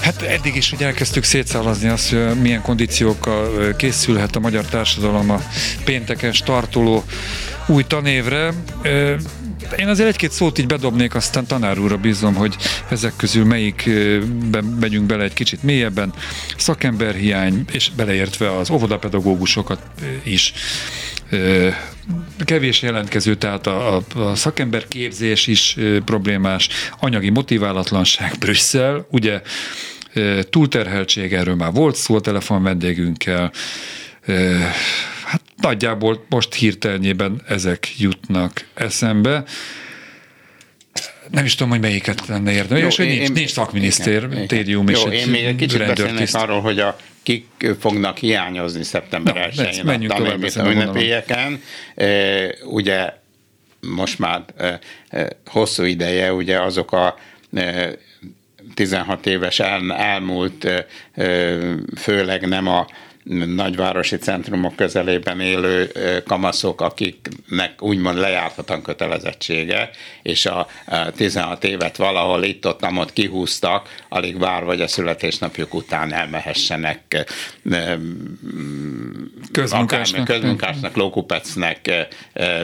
[0.00, 5.40] Hát eddig is, hogy elkezdtük szétszálazni azt, hogy milyen kondíciókkal készülhet a magyar társadalom a
[5.84, 7.04] pénteken startoló
[7.66, 8.52] új tanévre.
[9.76, 12.56] Én azért egy-két szót így bedobnék, aztán tanár úrra bízom, hogy
[12.88, 16.12] ezek közül melyikben megyünk bele egy kicsit mélyebben.
[16.56, 19.80] Szakemberhiány, és beleértve az óvodapedagógusokat
[20.22, 20.52] is
[22.44, 26.68] kevés jelentkező, tehát a, a, a szakemberképzés is problémás,
[27.00, 29.40] anyagi motiválatlanság, Brüsszel, ugye
[30.50, 33.52] túlterheltség, erről már volt szó a telefon vendégünkkel,
[35.24, 39.44] hát nagyjából most hirtelnyében ezek jutnak eszembe.
[41.30, 45.44] Nem is tudom, hogy melyiket lenne érdemes, és hogy nincs, nincs szakminisztérium Jó, én még
[45.44, 51.62] egy kicsit beszélnék arról, hogy a kik fognak hiányozni szeptember 1-én a tanévét ünnepélyeken.
[52.64, 53.12] Ugye
[53.80, 54.44] most már
[55.46, 57.18] hosszú ideje ugye azok a
[58.74, 60.86] 16 éves el, elmúlt,
[61.96, 62.86] főleg nem a
[63.54, 65.90] nagyvárosi centrumok közelében élő
[66.26, 69.90] kamaszok, akiknek úgymond lejártatlan kötelezettsége,
[70.22, 70.66] és a
[71.16, 77.26] 16 évet valahol itt-ott ott kihúztak, alig vár, vagy a születésnapjuk után elmehessenek
[79.52, 82.08] közmunkásnak, közmunkásnak lókupecnek,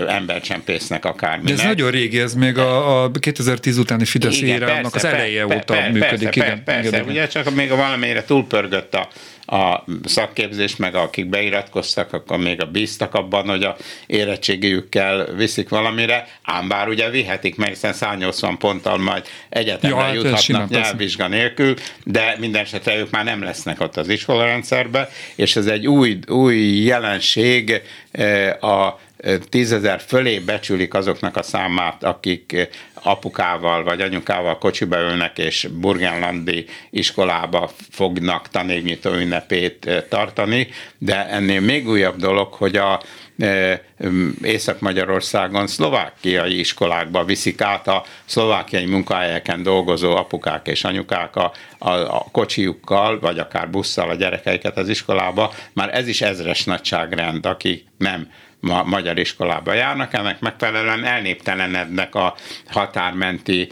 [0.08, 1.54] embercsempésznek, akárminek.
[1.54, 5.56] De ez nagyon régi, ez még a, a 2010 utáni Fidesz érának az eleje per,
[5.56, 6.28] óta per, működik.
[6.28, 9.08] Persze, igen, persze, igen, ugye csak még valamire túlpörgött a
[9.46, 13.76] a szakképzés, meg akik beiratkoztak, akkor még a bíztak abban, hogy a
[14.06, 20.14] érettségükkel viszik valamire, ám bár ugye vihetik, meg hiszen 180 ponttal majd egyetemre ja, hát
[20.14, 21.74] juthatnak nyelvvizsga nélkül,
[22.04, 26.56] de minden esetre ők már nem lesznek ott az iskolarendszerbe, és ez egy új, új
[26.84, 29.00] jelenség eh, a
[29.48, 32.68] tízezer fölé becsülik azoknak a számát, akik
[33.02, 41.88] apukával vagy anyukával kocsiba ülnek, és burgenlandi iskolába fognak tanévnyitó ünnepét tartani, de ennél még
[41.88, 43.02] újabb dolog, hogy a
[44.42, 52.26] Észak-Magyarországon szlovákiai iskolákba viszik át a szlovákiai munkahelyeken dolgozó apukák és anyukák a, a, a
[52.32, 55.52] kocsijukkal, vagy akár busszal a gyerekeiket az iskolába.
[55.72, 58.28] Már ez is ezres nagyságrend, aki nem
[58.62, 62.34] ma magyar iskolába járnak, ennek megfelelően elnéptelenednek a
[62.66, 63.68] határmenti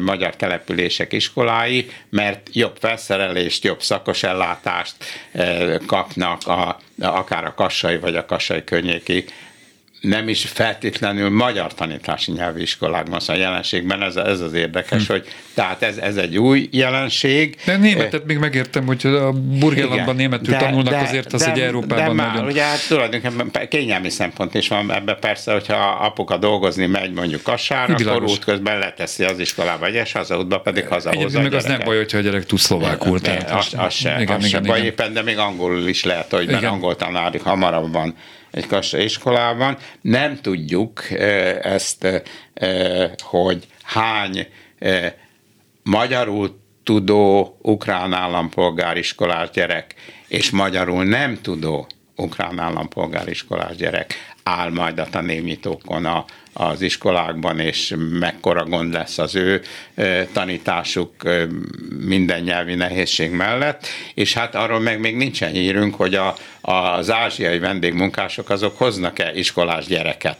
[0.00, 4.94] magyar települések iskolái, mert jobb felszerelést, jobb szakos ellátást
[5.86, 9.24] kapnak a, akár a kassai vagy a kassai környéki
[10.00, 15.12] nem is feltétlenül magyar tanítási nyelvi iskolákban, szóval a jelenségben ez, ez az érdekes, hm.
[15.12, 17.56] hogy tehát ez, ez egy új jelenség.
[17.64, 21.60] De németet még megértem, hogy a burgerlandban németül de, tanulnak, de, azért az de, egy
[21.60, 22.48] Európában de már, nagyon...
[22.48, 27.94] ugye hát tulajdonképpen kényelmi szempont is van ebben persze, hogyha apuka dolgozni megy mondjuk kassára,
[27.94, 32.20] akkor útközben leteszi az iskolába, és hazaútba pedig hazahozza meg az nem baj, hogyha a
[32.20, 33.20] gyerek tud szlovákul.
[33.20, 34.90] Tehát az, az, se, igen, az igen, se igen, baj, igen.
[34.90, 38.14] éppen, de még angolul is lehet, hogy mert angol tanár hamarabb van
[38.58, 39.76] egy kassa iskolában.
[40.00, 41.10] Nem tudjuk
[41.62, 42.22] ezt,
[43.18, 44.46] hogy hány
[45.82, 49.94] magyarul tudó ukrán állampolgáriskolás gyerek
[50.28, 56.24] és magyarul nem tudó ukrán állampolgáriskolás gyerek áll majd a tanévnyitókon a,
[56.58, 59.62] az iskolákban, és mekkora gond lesz az ő
[60.32, 61.12] tanításuk
[62.00, 67.58] minden nyelvi nehézség mellett, és hát arról meg még nincsen hírünk, hogy a, az ázsiai
[67.58, 70.38] vendégmunkások azok hoznak-e iskolás gyereket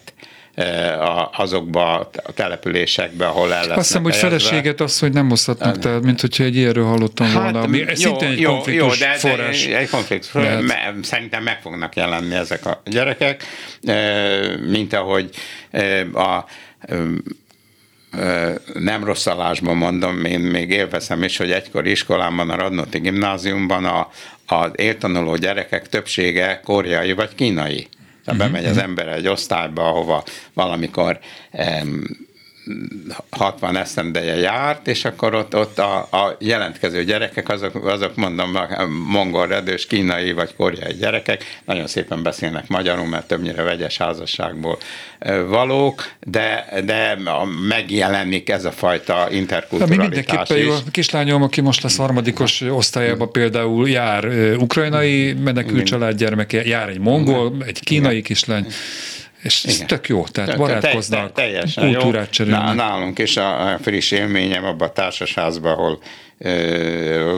[1.32, 6.20] azokba a településekbe, ahol el Azt hiszem, hogy feleséget az, hogy nem osztatnak, tehát, mint
[6.20, 9.66] hogyha egy ilyenről hallottam hát, volna, ami jó, szintén egy jó, konfliktus jó, de, forrás.
[9.66, 13.44] De egy konfliktus me, szerintem meg fognak jelenni ezek a gyerekek,
[14.68, 15.30] mint ahogy
[16.14, 16.44] a
[18.74, 24.08] nem rossz alásban mondom, én még élvezem is, hogy egykor iskolámban, a Radnóti gimnáziumban a,
[24.46, 27.88] az éltanuló gyerekek többsége koreai vagy kínai.
[28.28, 28.84] Tehát bemegy az mhm.
[28.84, 31.18] ember egy osztályba, ahova valamikor
[31.52, 32.02] um,
[33.31, 38.59] 60 esztendeje járt, és akkor ott, ott a, a jelentkező gyerekek, azok, azok mondom,
[39.07, 44.78] mongol, redős, kínai vagy koreai gyerekek, nagyon szépen beszélnek magyarul, mert többnyire vegyes házasságból
[45.46, 47.18] valók, de, de
[47.68, 50.64] megjelenik ez a fajta interkulturalitás mindenképpen is.
[50.64, 50.72] jó.
[50.72, 54.24] A kislányom, aki most lesz harmadikos osztályába például jár
[54.59, 58.66] ukrajnai menekült család gyermeke, jár egy mongol, egy kínai kislány,
[59.42, 59.87] És ez Igen.
[59.87, 62.74] tök jó, tehát barátkoznak, te, te, teljesen kultúrát cserélnek.
[62.74, 65.98] Nálunk is a friss élményem abban a társasházban, ahol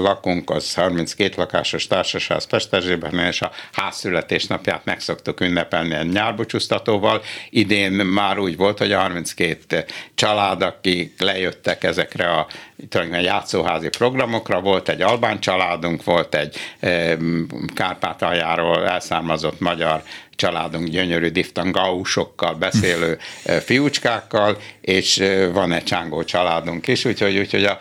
[0.03, 7.23] lakunk, az 32 lakásos társasház Pesterzsében, és a házszületésnapját meg szoktuk ünnepelni egy nyárbúcsúztatóval.
[7.51, 9.85] Idén már úgy volt, hogy a 32
[10.15, 12.47] család, akik lejöttek ezekre a
[12.89, 16.57] tulajdonképpen játszóházi programokra, volt egy albán családunk, volt egy
[17.75, 20.03] Kárpátaljáról elszármazott magyar
[20.41, 23.19] családunk gyönyörű diftangausokkal beszélő
[23.65, 25.23] fiúcskákkal, és
[25.53, 27.79] van egy csángó családunk is, úgyhogy, úgyhogy a,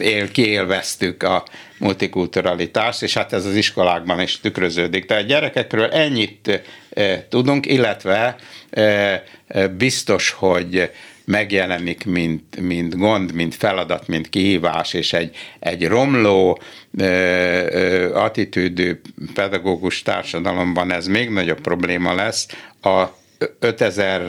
[0.00, 1.44] él, kiélveztük a
[1.78, 5.04] multikulturalitást, és hát ez az iskolákban is tükröződik.
[5.06, 6.62] Tehát gyerekekről ennyit
[7.28, 8.36] tudunk, illetve
[9.76, 10.90] biztos, hogy
[11.26, 16.60] megjelenik, mint, mint gond, mint feladat, mint kihívás, és egy, egy romló
[16.98, 19.00] ö, ö, attitűdű
[19.34, 22.46] pedagógus társadalomban ez még nagyobb probléma lesz.
[22.82, 23.04] A
[23.58, 24.22] 5000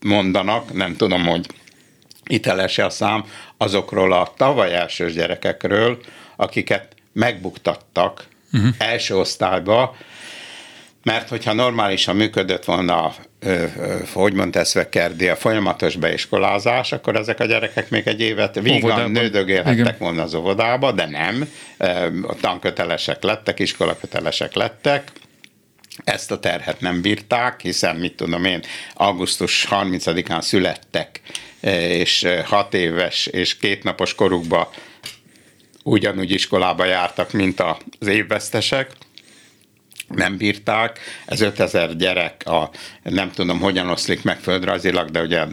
[0.00, 1.46] mondanak, nem tudom, hogy
[2.26, 3.24] itelese a szám,
[3.56, 5.98] azokról a tavaly elsős gyerekekről,
[6.36, 8.74] akiket megbuktattak uh-huh.
[8.78, 9.96] első osztályba,
[11.02, 13.14] mert hogyha normálisan működött volna,
[14.12, 19.98] hogy mondta Eszvekerdi, a folyamatos beiskolázás, akkor ezek a gyerekek még egy évet vígan nődögélhettek
[19.98, 21.48] volna az óvodába, de nem.
[22.22, 25.10] A tankötelesek lettek, iskolakötelesek lettek,
[26.04, 28.62] ezt a terhet nem bírták, hiszen mit tudom én,
[28.94, 31.20] augusztus 30-án születtek,
[31.88, 34.70] és hat éves és kétnapos korukba
[35.82, 38.90] ugyanúgy iskolába jártak, mint az évvesztesek,
[40.08, 40.98] nem bírták.
[41.26, 42.70] Ez 5000 gyerek, a,
[43.02, 45.44] nem tudom, hogyan oszlik meg földrajzilag, de ugye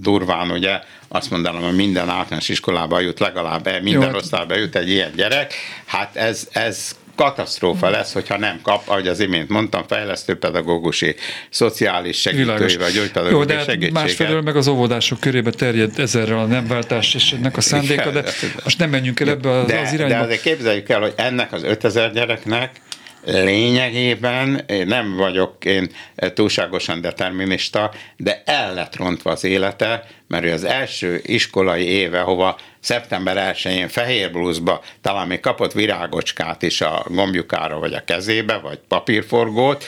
[0.00, 4.76] durván ugye azt mondanám, hogy minden általános iskolába jut legalább, minden Jó, hát- osztályba jut
[4.76, 5.54] egy ilyen gyerek.
[5.84, 11.14] Hát ez, ez katasztrófa lesz, hogyha nem kap, ahogy az imént mondtam, fejlesztő pedagógusi,
[11.50, 14.02] szociális segítői vagy gyógypedagógiai Jó, de hát segítséget.
[14.02, 18.24] másfelől meg az óvodások körébe terjed ezerrel a nemváltás és ennek a szándéka, de
[18.64, 20.14] most nem menjünk el ebbe az, de, az irányba.
[20.14, 22.80] De azért képzeljük el, hogy ennek az 5000 gyereknek
[23.24, 25.90] lényegében nem vagyok én
[26.34, 32.58] túlságosan determinista, de el lett rontva az élete, mert ő az első iskolai éve, hova
[32.80, 38.78] szeptember 1-én fehér blúzba talán még kapott virágocskát is a gombjukára, vagy a kezébe, vagy
[38.88, 39.84] papírforgót,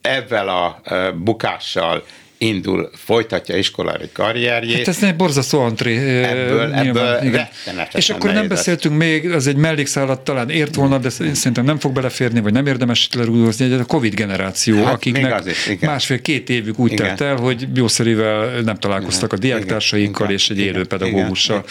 [0.00, 0.82] ezzel a
[1.14, 2.04] bukással
[2.38, 4.76] indul, folytatja iskolai karrierjét.
[4.76, 6.22] Hát ez egy borzasztó antré.
[6.24, 7.48] Ebből, ebből igen.
[7.92, 11.92] És akkor nem beszéltünk még, az egy mellékszállat talán ért volna, de szerintem nem fog
[11.92, 15.42] beleférni, vagy nem érdemes lerúdozni, egy a Covid generáció, hát, akiknek
[15.80, 17.06] másfél-két évük úgy igen.
[17.06, 19.38] telt el, hogy jószerével nem találkoztak igen.
[19.38, 21.64] a diáktársaikkal és egy élő pedagógussal.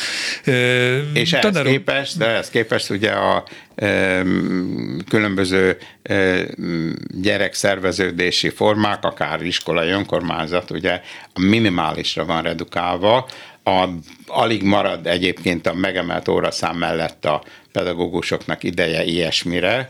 [1.13, 3.43] És ehhez képest, de ehhez képest ugye a
[5.09, 5.77] különböző
[7.21, 11.01] gyerekszerveződési formák, akár iskolai önkormányzat, ugye
[11.33, 13.27] a minimálisra van redukálva,
[13.63, 13.87] a,
[14.27, 19.89] alig marad egyébként a megemelt óraszám mellett a pedagógusoknak ideje ilyesmire,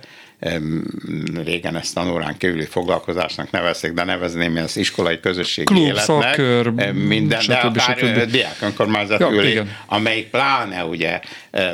[1.43, 6.05] régen ezt tanórán kívüli foglalkozásnak nevezték, de nevezném ezt iskolai közösségi Klub, életnek.
[6.05, 11.19] szakkör, minden, de akár diák önkormányzat ja, üli, amelyik pláne ugye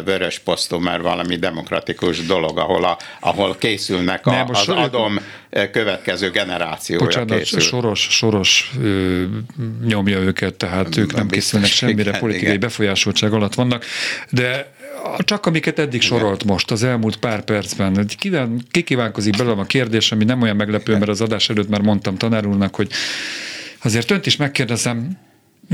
[0.05, 5.19] vörös posztó, mert valami demokratikus dolog, ahol, a, ahol készülnek a, az adom
[5.71, 7.59] következő generációja Bocsánat, készül.
[7.59, 9.23] Soros, soros ö,
[9.85, 12.59] nyomja őket, tehát ők nem, nem készülnek semmire, igen, politikai igen.
[12.59, 13.85] befolyásoltság alatt vannak,
[14.29, 14.73] de
[15.17, 18.07] csak amiket eddig sorolt most, az elmúlt pár percben.
[18.71, 22.45] Kikívánkozik belőlem a kérdés, ami nem olyan meglepő, mert az adás előtt már mondtam tanár
[22.45, 22.91] úrnak, hogy
[23.83, 25.17] azért önt is megkérdezem,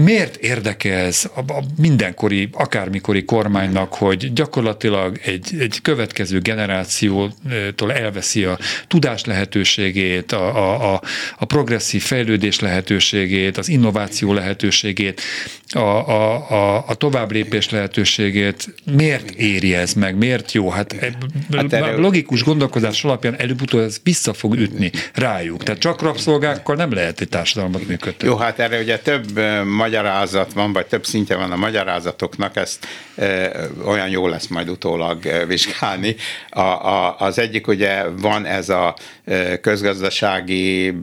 [0.03, 8.43] miért érdeke ez a, a mindenkori, akármikori kormánynak, hogy gyakorlatilag egy, egy következő generációtól elveszi
[8.43, 11.01] a tudás lehetőségét, a, a, a,
[11.37, 15.21] a progresszív fejlődés lehetőségét, az innováció lehetőségét,
[15.73, 18.73] a, a, a, a továbblépés lehetőségét.
[18.91, 20.15] Miért éri ez meg?
[20.17, 20.69] Miért jó?
[20.69, 20.95] Hát,
[21.51, 21.95] hát erre...
[21.95, 25.63] logikus gondolkodás alapján előbb-utóbb ez vissza fog ütni rájuk.
[25.63, 28.27] Tehát csak rabszolgákkal nem lehet egy társadalmat működtetni.
[28.27, 29.39] Jó, hát erre ugye több
[29.87, 33.51] magyarázat van, vagy több szintje van a magyarázatoknak, ezt e,
[33.85, 36.15] olyan jó lesz majd utólag e, vizsgálni.
[36.49, 40.97] A, a, az egyik ugye van ez a e, közgazdasági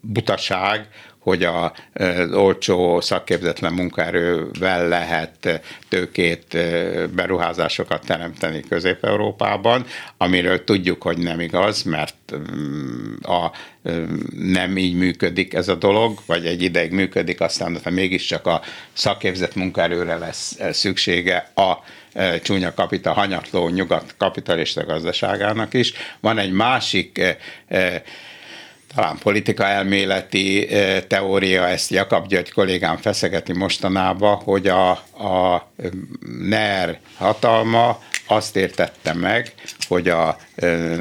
[0.00, 0.88] butaság,
[1.20, 6.56] hogy az olcsó szakképzetlen munkaerővel lehet tőkét,
[7.14, 13.50] beruházásokat teremteni Közép-Európában, amiről tudjuk, hogy nem igaz, mert mm, a,
[14.36, 18.60] nem így működik ez a dolog, vagy egy ideig működik, aztán de mégiscsak a
[18.92, 21.72] szakképzett munkaerőre lesz szüksége a
[22.42, 25.92] csúnya kapita, hanyatló nyugat kapitalista gazdaságának is.
[26.20, 27.20] Van egy másik
[28.94, 30.68] talán politika elméleti
[31.06, 35.70] teória, ezt Jakab György kollégám feszegeti mostanában, hogy a, a
[36.48, 39.54] NER hatalma azt értette meg,
[39.88, 40.36] hogy a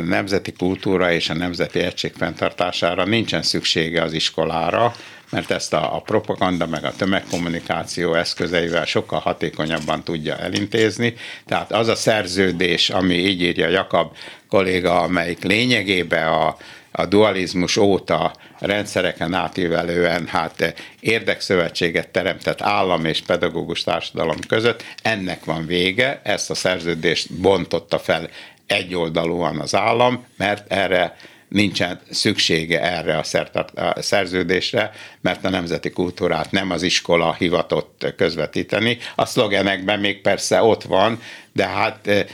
[0.06, 4.94] nemzeti kultúra és a nemzeti egység fenntartására nincsen szüksége az iskolára,
[5.30, 11.14] mert ezt a, a propaganda meg a tömegkommunikáció eszközeivel sokkal hatékonyabban tudja elintézni.
[11.46, 14.16] Tehát az a szerződés, ami így írja Jakab
[14.50, 16.58] kolléga, amelyik lényegében a,
[16.92, 25.66] a dualizmus óta rendszereken átívelően hát érdekszövetséget teremtett állam és pedagógus társadalom között, ennek van
[25.66, 28.30] vége, ezt a szerződést bontotta fel
[28.68, 31.16] egyoldalúan az állam, mert erre
[31.50, 34.92] nincsen szüksége erre a, szerződésre,
[35.22, 38.98] mert a nemzeti kultúrát nem az iskola hivatott közvetíteni.
[39.16, 41.22] A szlogenekben még persze ott van,
[41.54, 42.28] de hát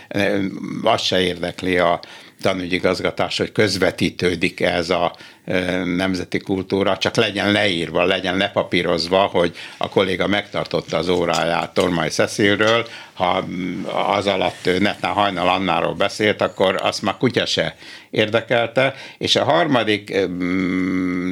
[0.83, 1.99] az se érdekli a
[2.41, 5.15] tanügyigazgatás, hogy közvetítődik ez a
[5.83, 12.87] nemzeti kultúra, csak legyen leírva, legyen lepapírozva, hogy a kolléga megtartotta az óráját Tormai Cecilről,
[13.13, 13.45] ha
[13.91, 17.75] az alatt ő netán hajnal Annáról beszélt, akkor azt már kutya se
[18.09, 20.27] érdekelte, és a harmadik,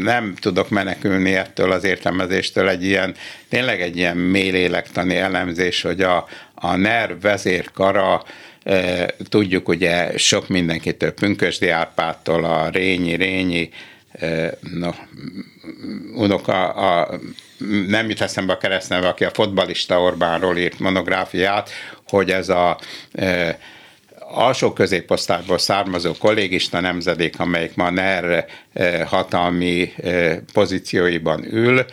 [0.01, 3.16] nem tudok menekülni ettől az értelmezéstől, egy ilyen,
[3.49, 6.26] tényleg egy ilyen mélélektani elemzés, hogy a,
[6.56, 8.24] a NER vezérkara
[9.30, 13.70] Tudjuk ugye sok mindenkitől, Pünkösdi Árpádtól, a Rényi, Rényi,
[14.59, 14.89] no,
[16.16, 17.20] unoka, a,
[17.88, 21.70] nem jut eszembe a keresztneve, aki a fotbalista Orbánról írt monográfiát,
[22.07, 22.80] hogy ez a
[23.11, 23.57] e,
[24.20, 28.45] alsó középosztályból származó kollégista nemzedék, amelyik ma NER
[29.05, 29.93] hatalmi
[30.53, 31.86] pozícióiban ül,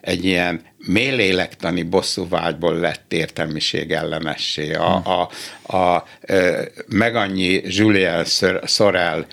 [0.00, 4.74] egy ilyen mélélektani bosszúvágyból lett értelmiség ellenessé.
[4.74, 5.10] A, hm.
[5.10, 5.28] a,
[5.76, 6.06] a, a
[6.88, 8.24] megannyi Julien
[8.64, 9.26] Sorel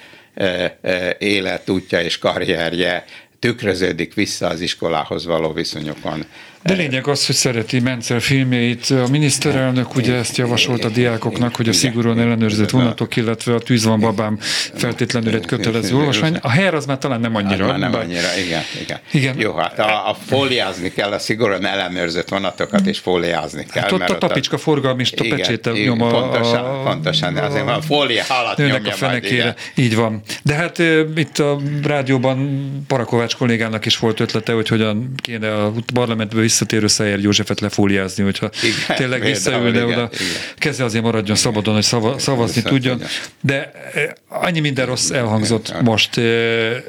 [1.18, 3.06] életútja és karrierje
[3.39, 6.26] tükröződik vissza az iskolához való viszonyokon.
[6.64, 8.89] De lényeg az, hogy szereti Mencer filmjeit.
[8.89, 13.86] A miniszterelnök ugye ezt javasolt a diákoknak, hogy a szigorúan ellenőrzött vonatok, illetve a Tűz
[13.86, 14.38] van babám
[14.74, 16.38] feltétlenül egy kötelező olvasmány.
[16.41, 17.68] A her az már talán nem annyira.
[17.68, 18.99] Hát nem annyira, igen, igen.
[19.11, 19.39] igen.
[19.39, 23.84] Jó, hát a, a fóliázni kell a szigorúan ellenőrzött vonatokat, és fóliázni kell.
[23.84, 26.07] Hát ott a tapicska forgalmista pecséte nyom a...
[26.07, 29.43] Pontosan, a, pontosan, azért van fólia halat nyomja a fenekére.
[29.43, 30.22] Majd, Így van.
[30.43, 30.78] De hát
[31.16, 37.20] itt a rádióban Parakovács kollégának is volt ötlete, hogy hogyan kéne a parlamentből visszatérő Szejer
[37.20, 40.10] Józsefet lefóliázni, hogyha igen, tényleg visszaülne oda.
[40.14, 40.28] Igen.
[40.58, 42.95] Keze azért maradjon szabadon, hogy szava, szavazni Viszont, tudjon.
[42.95, 43.10] Igen.
[43.41, 45.84] De eh, annyi minden rossz elhangzott igen.
[45.84, 46.18] most.
[46.18, 46.84] Eh,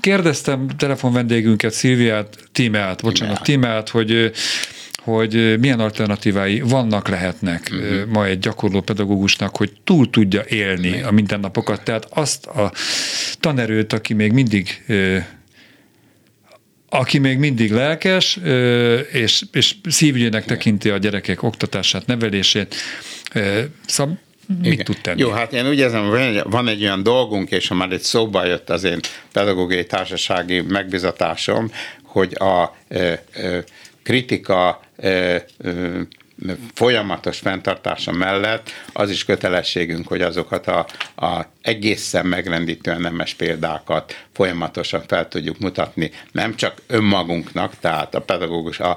[0.00, 4.30] kérdeztem telefon vendégünket, Szilviát, Tímeát, bocsánat, Tímeát, hogy eh,
[5.02, 8.06] hogy milyen alternatívái vannak, lehetnek uh-huh.
[8.08, 11.82] ma egy gyakorló pedagógusnak, hogy túl tudja élni a mindennapokat.
[11.82, 12.72] Tehát azt a
[13.40, 14.84] tanerőt, aki még mindig
[16.94, 18.38] aki még mindig lelkes,
[19.12, 22.74] és, és szívügyének tekinti a gyerekek oktatását, nevelését.
[23.86, 24.18] Szóval
[24.62, 24.84] mit Igen.
[24.84, 25.20] tud tenni?
[25.20, 26.10] Jó, hát én úgy érzem,
[26.44, 29.00] van egy olyan dolgunk, és ha már egy szóba jött az én
[29.32, 31.70] pedagógiai társasági megbizatásom,
[32.02, 32.76] hogy a
[34.02, 34.80] kritika
[36.74, 45.02] folyamatos fenntartása mellett az is kötelességünk, hogy azokat a, a egészen megrendítően nemes példákat folyamatosan
[45.06, 48.96] fel tudjuk mutatni, nem csak önmagunknak, tehát a pedagógus, a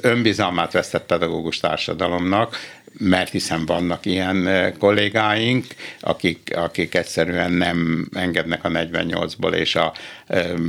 [0.00, 2.56] önbizalmát vesztett pedagógus társadalomnak,
[2.98, 5.66] mert hiszen vannak ilyen kollégáink,
[6.00, 9.92] akik, akik egyszerűen nem engednek a 48-ból, és a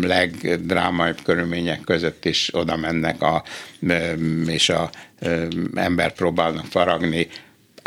[0.02, 3.44] legdrámaibb körülmények között is oda mennek, a,
[4.48, 4.90] és a
[5.76, 7.28] ember próbálnak faragni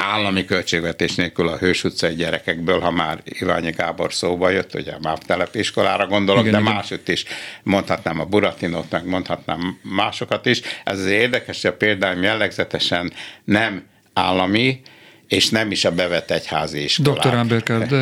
[0.01, 5.19] állami költségvetés nélkül a Hős utcai gyerekekből, ha már Iványi Gábor szóba jött, ugye már
[5.19, 6.73] telepiskolára gondolok, igen, de igen.
[6.73, 7.25] máshogy is
[7.63, 10.61] mondhatnám a Buratinót, meg mondhatnám másokat is.
[10.85, 13.13] Ez az érdekes, hogy a például jellegzetesen
[13.45, 13.83] nem
[14.21, 14.81] állami,
[15.29, 17.23] és nem is a bevett egyházi iskolák.
[17.23, 17.35] Dr.
[17.35, 17.93] Amberkard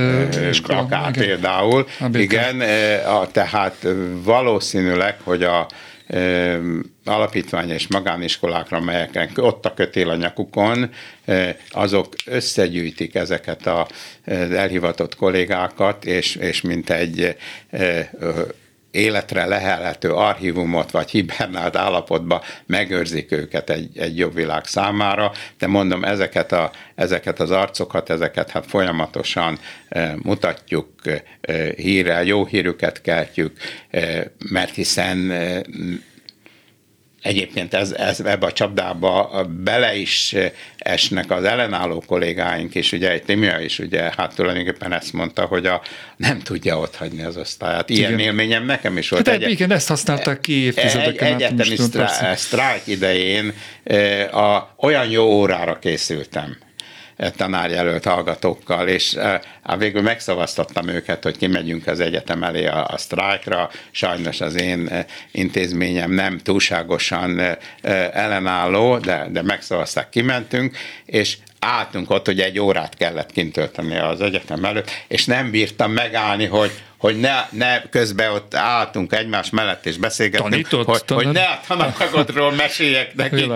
[0.51, 0.79] iskola.
[0.79, 1.27] Akár igen.
[1.27, 1.87] például.
[1.99, 2.33] Amberkard.
[2.33, 2.61] Igen,
[3.01, 3.87] a, tehát
[4.23, 5.67] valószínűleg, hogy a
[7.05, 10.91] alapítvány és magániskolákra, melyeken ott a kötél a nyakukon,
[11.71, 17.37] azok összegyűjtik ezeket az elhivatott kollégákat, és, és mint egy
[18.91, 26.05] életre lehelhető archívumot vagy hibernált állapotba megőrzik őket egy, egy jobb világ számára, de mondom,
[26.05, 29.59] ezeket, a, ezeket az arcokat, ezeket hát folyamatosan
[29.89, 30.89] e, mutatjuk
[31.41, 33.57] e, hírrel, jó hírüket keltjük,
[33.91, 35.33] e, mert hiszen
[37.23, 40.35] egyébként ez, ez, ebbe a csapdába bele is
[40.79, 45.67] esnek az ellenálló kollégáink, és ugye egy Timia is ugye hát tulajdonképpen ezt mondta, hogy
[45.67, 45.83] a,
[46.17, 47.91] nem tudja ott hagyni az osztályát.
[47.91, 48.25] Ilyen igen.
[48.25, 49.29] élményem nekem is volt.
[49.29, 51.35] Hát egy, igen, ezt használták ki évtizedeken.
[51.35, 51.77] Egy, egyetemi
[52.35, 53.53] sztrájk idején
[54.33, 56.57] a, olyan jó órára készültem
[57.37, 59.15] tanárjelölt hallgatókkal, és
[59.63, 63.71] hát végül megszavaztattam őket, hogy kimegyünk az egyetem elé a, a sztrájkra.
[63.91, 67.41] Sajnos az én intézményem nem túlságosan
[68.13, 74.21] ellenálló, de, de megszavazták, kimentünk, és álltunk ott, hogy egy órát kellett kint tölteni az
[74.21, 79.87] egyetem előtt, és nem bírtam megállni, hogy hogy ne, ne közben ott álltunk egymás mellett
[79.87, 83.51] és beszélgettünk, Tanított, hogy, hogy ne a tananyagodról meséljek neki.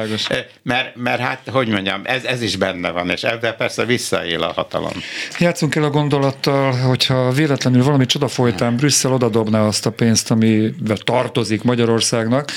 [0.63, 4.53] Mert, mert hát, hogy mondjam, ez, ez is benne van, és ebben persze visszaél a
[4.53, 4.93] hatalom.
[5.39, 10.97] Játszunk el a gondolattal, hogyha véletlenül valami csoda folytán Brüsszel odadobná azt a pénzt, amivel
[10.97, 12.51] tartozik Magyarországnak,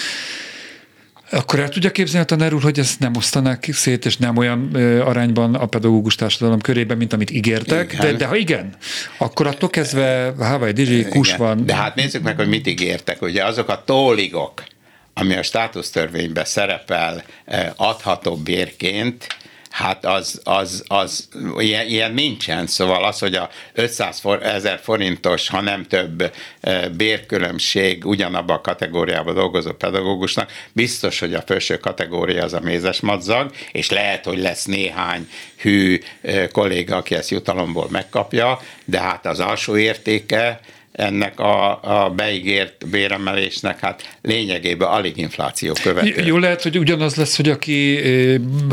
[1.32, 4.76] akkor el tudja képzelni a tanár úr, hogy ezt nem osztanák szét, és nem olyan
[5.05, 8.76] arányban a pedagógus társadalom körében, mint amit ígértek, de, de ha igen,
[9.17, 11.65] akkor attól kezdve Hawaii Dizsi, kus van.
[11.65, 13.21] De hát nézzük meg, hogy mit ígértek.
[13.21, 14.63] Ugye azok a tóligok,
[15.13, 17.23] ami a státusztörvényben szerepel
[17.76, 19.28] adható bérként,
[19.76, 22.67] hát az, az, az ilyen, ilyen nincsen.
[22.67, 28.61] Szóval az, hogy a 500 for, ezer forintos, ha nem több e, bérkülönbség ugyanabba a
[28.61, 34.38] kategóriába dolgozó pedagógusnak, biztos, hogy a felső kategória az a mézes madzag, és lehet, hogy
[34.38, 40.59] lesz néhány hű e, kolléga, aki ezt jutalomból megkapja, de hát az alsó értéke
[40.96, 46.26] ennek a, a beígért béremelésnek hát lényegében alig infláció követő.
[46.26, 48.00] Jó lehet, hogy ugyanaz lesz, hogy aki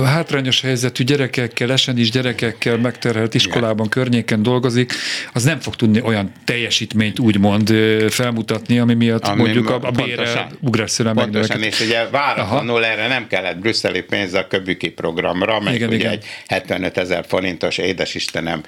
[0.04, 3.88] hátrányos helyzetű gyerekekkel, esen is gyerekekkel megterhelt iskolában, Igen.
[3.88, 4.92] környéken dolgozik,
[5.32, 7.68] az nem fog tudni olyan teljesítményt úgymond
[8.08, 13.26] felmutatni, ami miatt ami mondjuk a, a bére ugrásszerűen Pontosan, és ugye váratlanul erre nem
[13.26, 16.10] kellett brüsszeli pénz a Köbüki programra, meg igen, ugye igen.
[16.10, 18.62] egy 75 ezer forintos édesistenem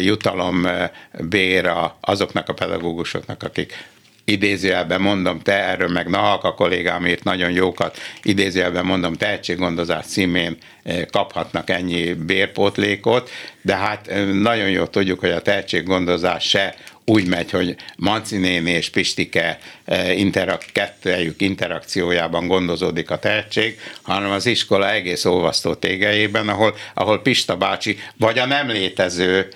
[0.00, 0.66] jutalom
[1.28, 3.72] bér azoknak a pedagógusoknak, akik
[4.28, 10.56] idézőjelben mondom, te erről meg Nahak a kollégám írt nagyon jókat, idézőjelben mondom, tehetséggondozás címén
[10.82, 13.30] eh, kaphatnak ennyi bérpótlékot,
[13.62, 18.70] de hát eh, nagyon jól tudjuk, hogy a tehetséggondozás se úgy megy, hogy Manci néni
[18.70, 26.48] és Pistike eh, interak, kettőjük interakciójában gondozódik a tehetség, hanem az iskola egész olvasztó tégelyében,
[26.48, 29.48] ahol, ahol Pista bácsi vagy a nem létező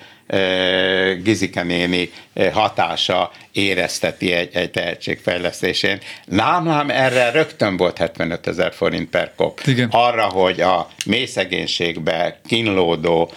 [1.23, 2.11] Gizike néni
[2.53, 5.99] hatása érezteti egy, egy tehetségfejlesztésén.
[6.25, 9.59] Lámlám erre rögtön volt 75 ezer forint per kop.
[9.65, 9.89] Igen.
[9.91, 13.31] Arra, hogy a mély szegénységbe kínlódó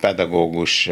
[0.00, 0.88] pedagógus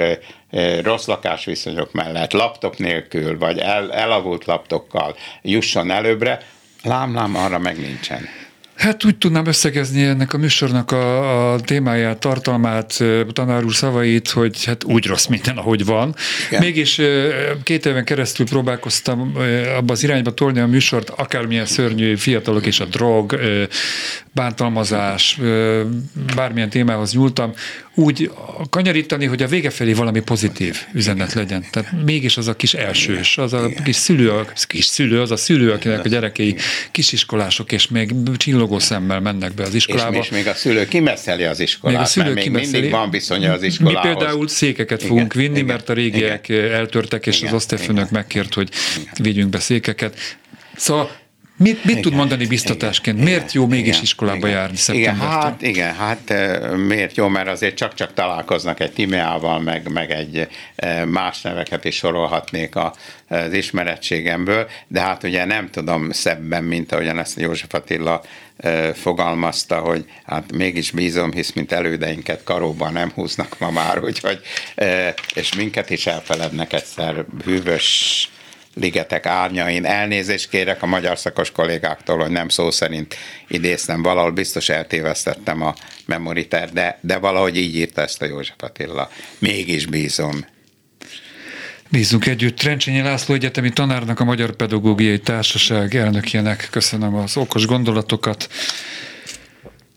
[0.82, 6.40] rossz lakásviszonyok mellett, laptop nélkül, vagy el, elavult laptokkal jusson előbbre,
[6.82, 8.28] lámlám arra meg nincsen.
[8.76, 14.64] Hát úgy tudnám összegezni ennek a műsornak a, a témáját, tartalmát, tanár úr szavait, hogy
[14.64, 16.14] hát úgy rossz minden, ahogy van.
[16.48, 16.62] Igen.
[16.62, 17.00] Mégis
[17.62, 19.32] két éven keresztül próbálkoztam
[19.76, 23.40] abba az irányba tolni a műsort, akármilyen szörnyű fiatalok és a drog,
[24.32, 25.40] bántalmazás,
[26.34, 27.52] bármilyen témához nyúltam,
[27.94, 28.30] úgy
[28.70, 31.64] kanyarítani, hogy a vége felé valami pozitív üzenet legyen.
[31.70, 35.36] Tehát mégis az a kis elsős, az a kis szülő, a kis szülő, az a
[35.36, 36.56] szülő, akinek a gyerekei
[36.90, 38.14] kisiskolások, és még
[38.64, 40.16] csillogó szemmel mennek be az iskolába.
[40.16, 42.72] És, és még a szülő kimeszeli az iskolát, még a szülő mert még kimeszeli.
[42.72, 44.02] mindig van viszonya az iskolához.
[44.02, 47.54] Mi például székeket igen, fogunk vinni, igen, mert a régiek igen, eltörtek, és igen, az
[47.54, 48.68] osztályfőnök megkért, hogy
[49.20, 50.18] vigyünk be székeket.
[50.76, 51.10] Szóval
[51.64, 53.16] Mit, mit igen, tud mondani biztatásként?
[53.16, 55.26] Igen, miért jó mégis igen, iskolába igen, járni szeptembertől?
[55.26, 56.34] Igen, hát, igen, hát
[56.76, 60.48] miért jó, mert azért csak-csak találkoznak egy Timeával, meg, meg egy
[61.06, 62.74] más neveket is sorolhatnék
[63.28, 68.22] az ismerettségemből, de hát ugye nem tudom szebben, mint ahogyan ezt József Attila
[68.94, 74.40] fogalmazta, hogy hát mégis bízom, hisz mint elődeinket karóban nem húznak ma már, úgyhogy,
[75.34, 78.28] és minket is elfelednek egyszer hűvös
[78.74, 79.84] ligetek árnyain.
[79.84, 83.16] Elnézést kérek a magyar szakos kollégáktól, hogy nem szó szerint
[83.48, 85.74] idéztem, valahol biztos eltévesztettem a
[86.06, 89.10] memoriter, de, de valahogy így írta ezt a József Attila.
[89.38, 90.44] Mégis bízom.
[91.88, 92.58] Bízunk együtt.
[92.58, 98.48] Trencsényi László egyetemi tanárnak, a Magyar Pedagógiai Társaság elnökének köszönöm az okos gondolatokat.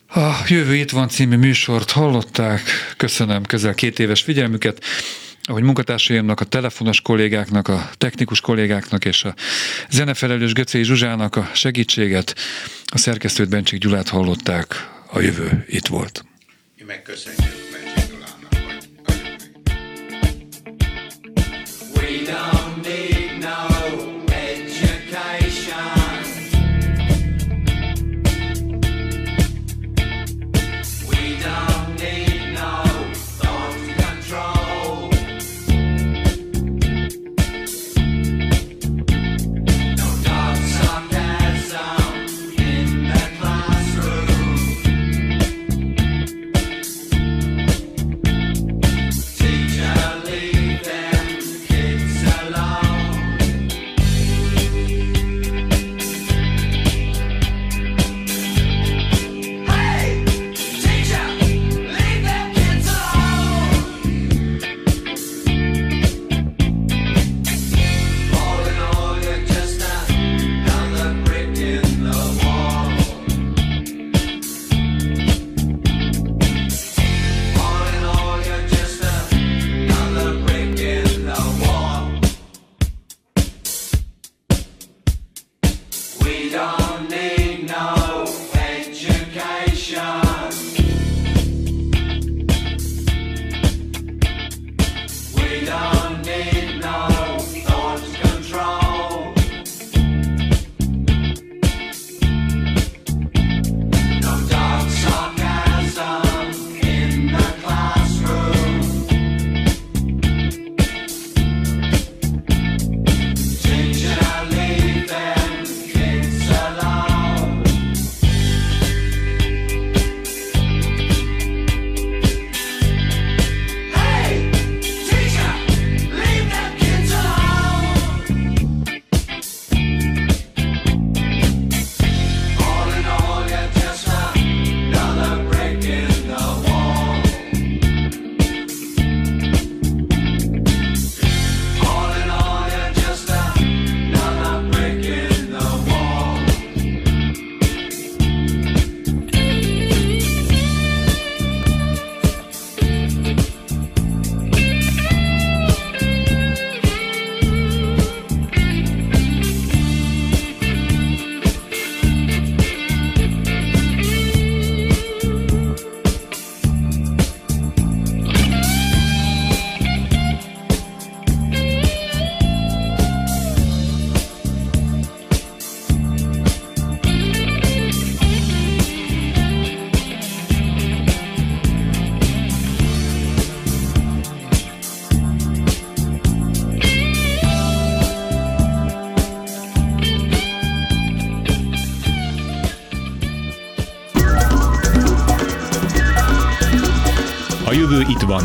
[0.08, 2.62] A Jövő itt van című műsort hallották.
[2.98, 4.84] Köszönöm közel két éves figyelmüket
[5.48, 9.34] ahogy munkatársaimnak, a telefonos kollégáknak, a technikus kollégáknak és a
[9.90, 12.36] zenefelelős Göcé Zsuzsának a segítséget.
[12.86, 16.26] A szerkesztőt Bencsik Gyulát hallották, a jövő itt volt.
[16.86, 17.56] Megköszönjük.
[21.96, 22.57] A Jövő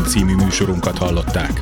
[0.07, 1.61] című műsorunkat hallották.